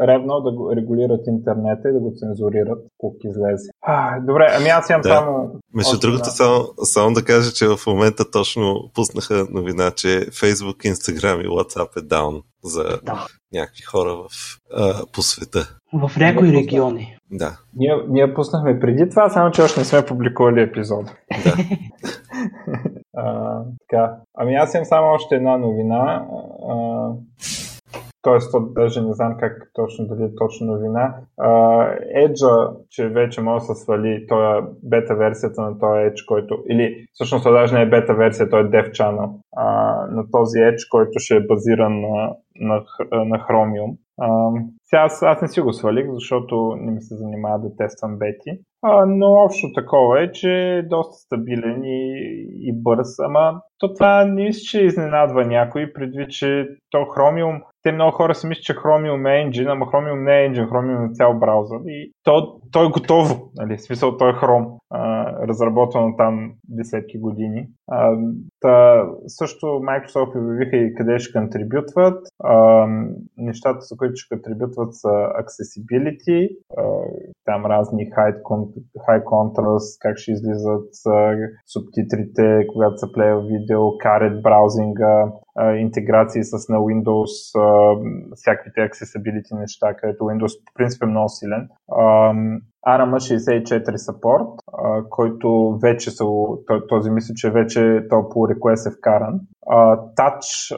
[0.00, 3.70] ревнал да го регулират интернета и да го цензурират, колко излезе.
[3.82, 5.08] А, добре, ами аз имам Да.
[5.08, 5.50] само...
[5.74, 11.44] Между другото, само, само да кажа, че в момента точно пуснаха новина, че Facebook, Instagram
[11.44, 13.26] и WhatsApp е даун за Да.
[13.52, 14.26] някакви хора в,
[14.76, 15.76] а, по света.
[15.92, 17.16] В някои региони.
[17.30, 21.06] Да, Ние, ние пуснахме преди това, само че още не сме публикували епизод.
[21.44, 21.54] да.
[23.16, 24.16] А, така.
[24.34, 26.26] Ами аз имам само още една новина.
[28.22, 31.14] Тоест, то даже не знам как точно, дали е точно новина.
[32.16, 37.06] Edge, че вече може да се свали този бета версията на този Edge, който, или
[37.12, 39.66] всъщност това даже не е бета версия, той е Dev Channel а,
[40.10, 42.84] на този Edge, който ще е базиран на, на,
[43.24, 43.96] на Chromium.
[44.20, 44.50] А,
[44.86, 48.60] сега аз, аз не си го свалих, защото не ми се занимава да тествам бети.
[48.82, 52.10] А, но общо такова е, че е доста стабилен и,
[52.60, 57.92] и бърз, ама то това не мисля, че изненадва някой, предвид, че то Chromium, те
[57.92, 61.14] много хора си мислят, че Chromium е engine, ама Chromium не е engine, Chromium е
[61.14, 63.76] цял браузър и то, то е готово, нали?
[63.76, 67.68] в смисъл той е Chrome, а, разработвано там десетки години.
[67.90, 68.16] А,
[68.60, 72.26] та, също Microsoft обявиха и къде ще контрибютват.
[73.38, 75.08] Нещата, за които ще контрибютват са
[75.42, 76.82] accessibility, а,
[77.44, 78.42] там разни high,
[79.08, 86.44] high contrast, как ще излизат а, субтитрите, когато се плея видео, caret браузинга, а, интеграции
[86.44, 87.96] с на Windows, а,
[88.34, 91.68] всякаквите accessibility неща, където Windows по принцип е много силен.
[91.92, 96.24] А, um, ARM64 support, а, който вече са,
[96.66, 99.40] то- този мисля, че вече то по request е вкаран.
[99.70, 100.76] А, touch,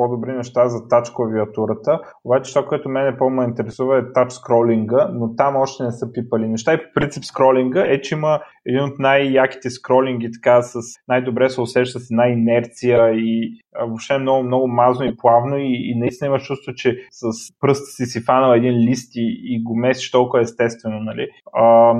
[0.00, 5.34] по-добри неща за тач клавиатурата, обаче това, което мене по-ме интересува е тач скролинга, но
[5.34, 6.74] там още не са пипали неща.
[6.74, 11.60] И по принцип скролинга е, че има един от най-яките скролинги, така с най-добре се
[11.60, 15.56] усеща с една инерция и а, въобще е много, много мазно и плавно.
[15.56, 17.28] И, и наистина има чувство, че с
[17.60, 21.28] пръста си си фанал един лист и, и го месиш толкова естествено, нали.
[21.52, 21.94] А,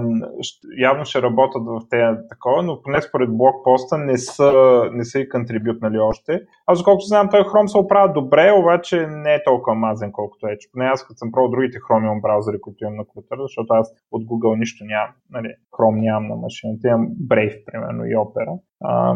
[0.79, 4.53] явно ще работят в тези такова, но поне според блокпоста не са,
[4.93, 6.43] не са и контрибютнали още.
[6.67, 10.57] Аз доколкото знам, той Chrome се оправя добре, обаче не е толкова мазен, колкото е.
[10.73, 14.23] Поне аз като съм пробвал другите Chromium браузъри, които имам на компютъра, защото аз от
[14.23, 15.15] Google нищо нямам.
[15.31, 18.59] Нали, Chrome нямам на машината, имам Brave, примерно, и Opera.
[18.85, 19.15] А,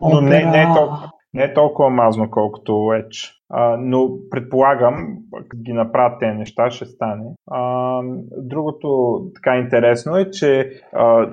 [0.00, 3.32] но не, не, е толкова, не е толкова мазно, колкото Edge.
[3.50, 5.16] А, но предполагам,
[5.48, 7.24] като ги направят тези неща, ще стане.
[7.50, 8.00] А,
[8.38, 11.30] другото така интересно е, че а,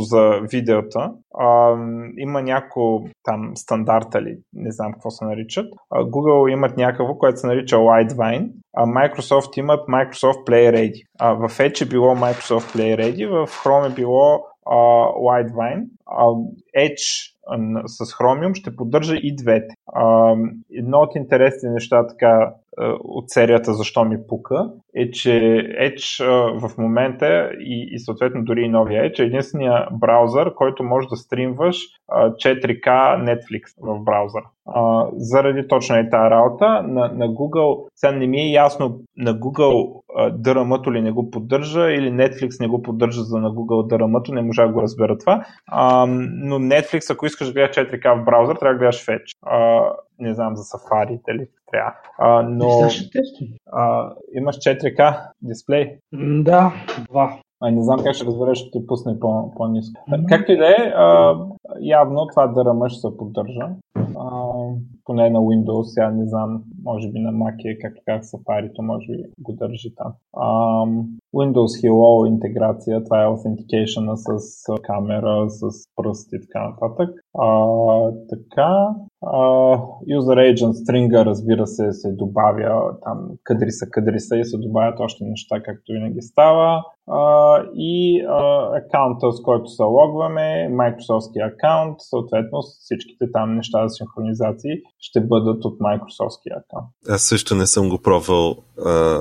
[0.00, 1.76] за видеота а,
[2.18, 5.66] има няколко там стандарта ли, не знам какво се наричат.
[5.90, 11.02] А, Google имат някакво, което се нарича Widevine, а Microsoft имат Microsoft Play Ready.
[11.18, 14.76] А, в Edge е било Microsoft Play Ready, в Chrome е било а,
[15.12, 15.84] Widevine.
[16.06, 16.24] А,
[16.78, 17.31] Edge
[17.86, 19.74] с Chromium ще поддържа и двете.
[20.74, 22.54] Едно от интересните неща така
[23.04, 25.30] от серията Защо ми пука е, че
[25.80, 30.84] Edge а, в момента и, и съответно дори и новия Edge е единствения браузър, който
[30.84, 31.76] може да стримваш
[32.08, 34.44] а, 4K Netflix в браузъра.
[35.16, 40.02] Заради точно е тази работа на, на Google, сега не ми е ясно на Google
[40.16, 44.34] а, DRM-то ли не го поддържа или Netflix не го поддържа за на Google DRM-то,
[44.34, 45.44] не можа да го разбера това.
[45.66, 49.36] А, но Netflix, ако искаш да гледаш 4K в браузър, трябва да гледаш Edge.
[49.46, 49.82] А,
[50.18, 51.92] не знам за Safari дали трябва.
[52.18, 52.68] А, но
[53.72, 55.98] а, имаш 4K дисплей.
[56.42, 56.72] Да,
[57.10, 57.38] два.
[57.60, 60.00] А, не знам как ще разбереш, ще ти пусне по- по-низко.
[60.08, 60.26] Мгм.
[60.28, 61.36] Както и да е, а,
[61.80, 63.68] явно това DRM ще се поддържа.
[64.18, 64.40] А,
[65.04, 68.82] поне на Windows, сега не знам, може би на Mac е, както как Safari, то
[68.82, 70.12] може би го държи там.
[70.36, 70.46] А,
[71.34, 75.62] Windows Hello интеграция, това е authentication с камера, с
[75.96, 77.10] пръст и така нататък.
[77.38, 77.66] А,
[78.30, 78.88] така,
[79.22, 85.00] User Agent String, разбира се, се добавя там къдри са, къдри са и се добавят
[85.00, 86.84] още неща, както винаги става.
[87.10, 93.94] А, и а, акаунта, с който се логваме, Microsoftския акаунт, съответно всичките там неща за
[93.94, 96.88] синхронизации ще бъдат от Microsoftския акаунт.
[97.08, 98.56] Аз също не съм го пробвал,
[98.86, 99.18] а,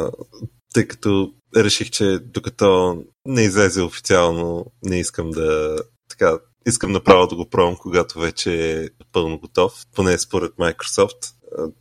[0.74, 5.76] тъй като реших, че докато не излезе официално, не искам да
[6.10, 11.34] така, искам направо да го пробвам, когато вече е пълно готов, поне според Microsoft.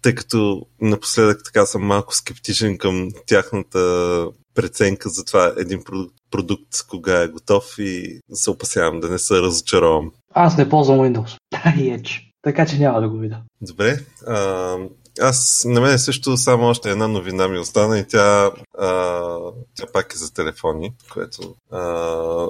[0.02, 6.86] Тъй като напоследък така съм малко скептичен към тяхната преценка за това един продукт, продукт
[6.88, 10.12] кога е готов и се опасявам да не се разочаровам.
[10.34, 11.36] Аз не ползвам Windows.
[11.76, 12.20] и Edge.
[12.42, 13.42] Така че няма да го видя.
[13.60, 13.98] Добре.
[14.26, 14.76] А,
[15.20, 19.30] аз, на мен също само още една новина ми остана и тя, а,
[19.76, 21.80] тя пак е за телефони, което а,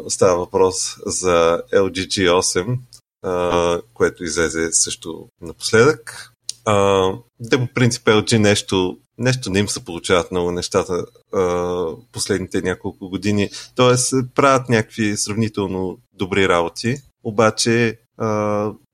[0.09, 2.79] става въпрос за LG G8,
[3.23, 6.33] а, което излезе също напоследък.
[6.65, 7.09] А,
[7.51, 13.09] те по принцип LG нещо, нещо не им се получават много нещата а, последните няколко
[13.09, 13.51] години.
[13.75, 17.99] Тоест правят някакви сравнително добри работи, обаче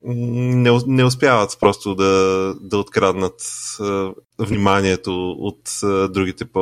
[0.03, 3.41] не, не успяват просто да, да откраднат
[3.79, 6.59] а, вниманието от а, другите по,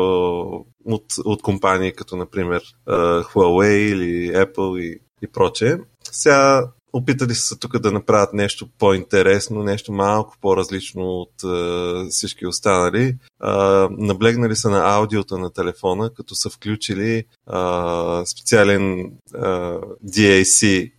[0.85, 5.77] от, от компании, като например а, Huawei или Apple и, и прочее.
[6.11, 13.15] Сега опитали са тук да направят нещо по-интересно, нещо малко по-различно от а, всички останали.
[13.39, 20.91] А, наблегнали са на аудиото на телефона, като са включили а, специален а, DAC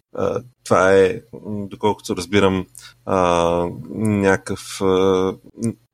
[0.67, 2.67] това е, доколкото разбирам,
[3.05, 3.21] а,
[3.95, 5.35] някакъв, а,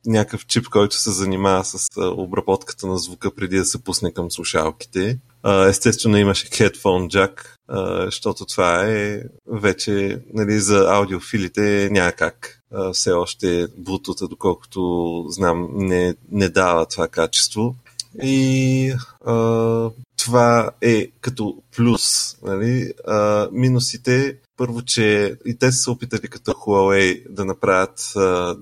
[0.06, 5.18] някакъв чип, който се занимава с обработката на звука преди да се пусне към слушалките.
[5.42, 12.58] А, естествено имаше headphone jack, а, защото това е вече нали, за аудиофилите няма как.
[12.74, 17.74] А, все още Bluetooth, доколкото знам, не, не дава това качество.
[18.22, 18.94] И
[19.26, 22.36] а, това е като плюс.
[22.42, 22.92] Нали?
[23.06, 28.12] А, минусите, първо, че и те са се опитали като Huawei да направят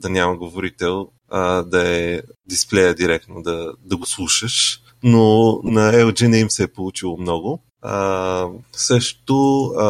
[0.01, 6.27] да няма говорител, а, да е дисплея директно, да, да го слушаш, но на LG
[6.27, 7.63] не им се е получило много.
[7.83, 9.87] А, също а,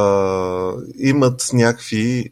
[0.99, 2.31] имат някакви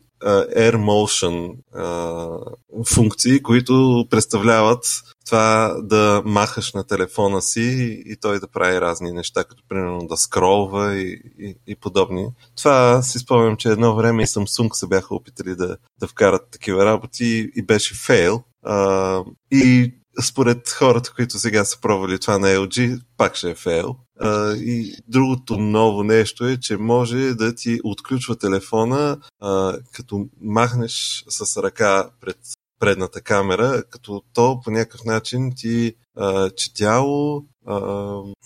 [0.57, 4.85] Air Motion а, функции, които представляват
[5.29, 10.17] това да махаш на телефона си и той да прави разни неща, като примерно да
[10.17, 12.27] скролва и, и, и подобни.
[12.57, 16.85] Това си спомням, че едно време и Samsung се бяха опитали да, да вкарат такива
[16.85, 18.43] работи и беше фейл.
[18.63, 19.23] А,
[19.53, 23.97] и според хората, които сега са пробвали това на LG, пак ще е фейл.
[24.21, 31.25] А, и другото ново нещо е, че може да ти отключва телефона, а, като махнеш
[31.29, 32.39] с ръка пред
[32.79, 37.81] предната камера, като то по някакъв начин ти а, четяло а,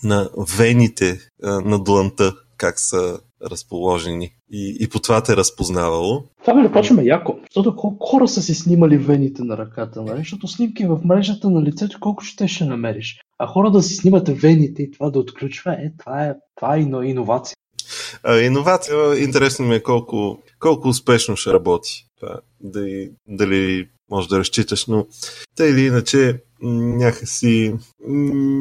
[0.03, 3.19] на вените а, на дланта, как са
[3.51, 4.29] разположени.
[4.51, 6.23] И, и по това те е разпознавало.
[6.45, 10.17] Това ми почваме яко, защото колко хора са си снимали вените на ръката, нали?
[10.17, 13.19] защото снимки в мрежата на лицето колко ще ще намериш.
[13.39, 16.79] А хора да си снимат вените и това да отключва, е, това е, това е
[16.79, 17.55] иновация.
[18.23, 22.05] А, иновация, интересно ми е колко, колко успешно ще работи.
[22.19, 25.05] Това, дали, дали може да разчиташ, но
[25.55, 27.73] тъй или иначе някакси,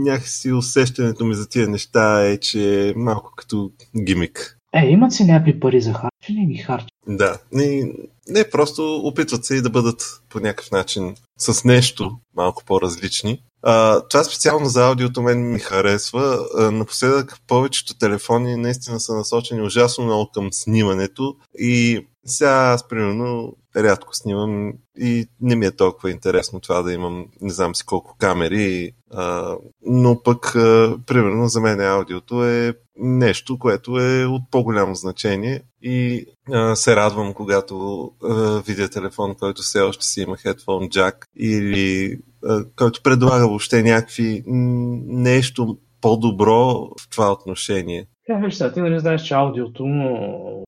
[0.05, 3.71] някакси усещането ми за тия неща е, че е малко като
[4.05, 4.59] гимик.
[4.75, 6.89] Е, имат си някакви пари за харчене и ги харчат.
[7.07, 7.93] Да, не,
[8.29, 13.39] не, просто опитват се и да бъдат по някакъв начин с нещо малко по-различни.
[13.63, 16.39] А, това специално за аудиото мен ми харесва.
[16.59, 23.57] А, напоследък повечето телефони наистина са насочени ужасно много към снимането и сега аз примерно
[23.77, 28.17] рядко снимам и не ми е толкова интересно това да имам не знам си колко
[28.19, 29.57] камери, а,
[29.87, 36.27] но пък а, примерно за мен аудиото е нещо, което е от по-голямо значение и
[36.53, 42.17] а, се радвам, когато а, видя телефон, който все още си има headphone jack или
[42.45, 48.07] а, който предлага въобще някакви нещо по-добро в това отношение.
[48.29, 49.83] Ja, виж ти нали знаеш, че аудиото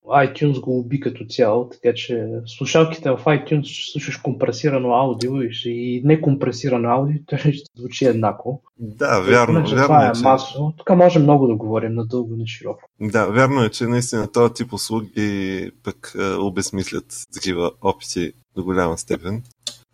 [0.07, 5.53] iTunes го уби като цяло, така че слушалките в iTunes ще слушаш компресирано аудио и,
[5.53, 8.63] ще, и некомпресирано аудио, то ще звучи еднакво.
[8.79, 9.55] Да, вярно.
[9.55, 10.73] Значи, вярно това е, е масово.
[10.77, 12.83] Тук можем много да говорим надълго и на широко.
[13.01, 18.99] Да, вярно е, че наистина този тип услуги пък е, обезмислят такива опити до голяма
[18.99, 19.43] степен.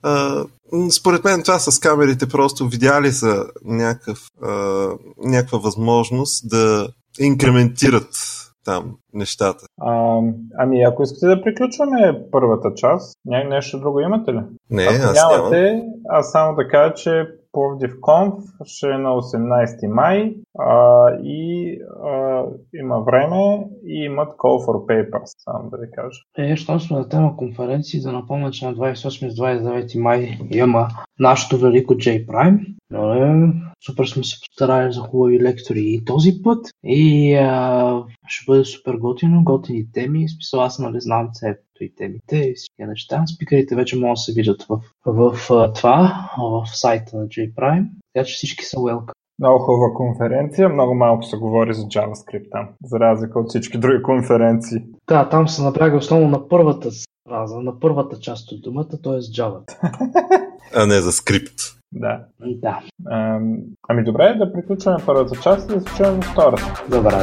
[0.05, 0.47] Uh,
[0.91, 6.89] според мен това с камерите просто видяли са някакъв, uh, някаква възможност да
[7.21, 8.11] инкрементират
[8.65, 9.67] там нещата.
[9.81, 10.21] А,
[10.59, 14.41] ами, ако искате да приключваме първата част, ня- нещо друго имате ли?
[14.71, 15.87] Не, ако аз нямате, нямам.
[16.09, 18.35] аз само да кажа, че Пловдив Конф
[18.65, 22.45] ще е на 18 май а, и а,
[22.75, 26.21] има време и имат Call for Papers, само да ви кажа.
[26.39, 30.89] Е, щом сме на тема конференции, да напомня, че на 28-29 май има
[31.19, 32.51] нашето велико J Prime.
[32.51, 32.75] Нали?
[33.87, 36.67] Супер сме се постарали за хубави лектори и този път.
[36.85, 40.29] И а, ще бъде супер готино, готини теми.
[40.29, 43.25] Смисъл, аз нали знам цепто и темите и всички неща.
[43.27, 47.87] Спикерите вече могат да се видят в, в, в това, в сайта на JPrime.
[48.15, 49.13] Така че всички са welcome.
[49.39, 54.03] Много хубава конференция, много малко се говори за JavaScript там, за разлика от всички други
[54.03, 54.79] конференции.
[55.09, 56.91] Да, там се напряга основно на първата
[57.29, 59.13] фраза, на първата част от думата, т.е.
[59.13, 59.61] Java.
[60.75, 61.80] а не за скрипт.
[61.93, 62.25] Да.
[62.41, 62.81] Да.
[63.89, 66.85] Ами добре, да приключваме първата част и да се чуем втората.
[66.91, 67.17] Добре.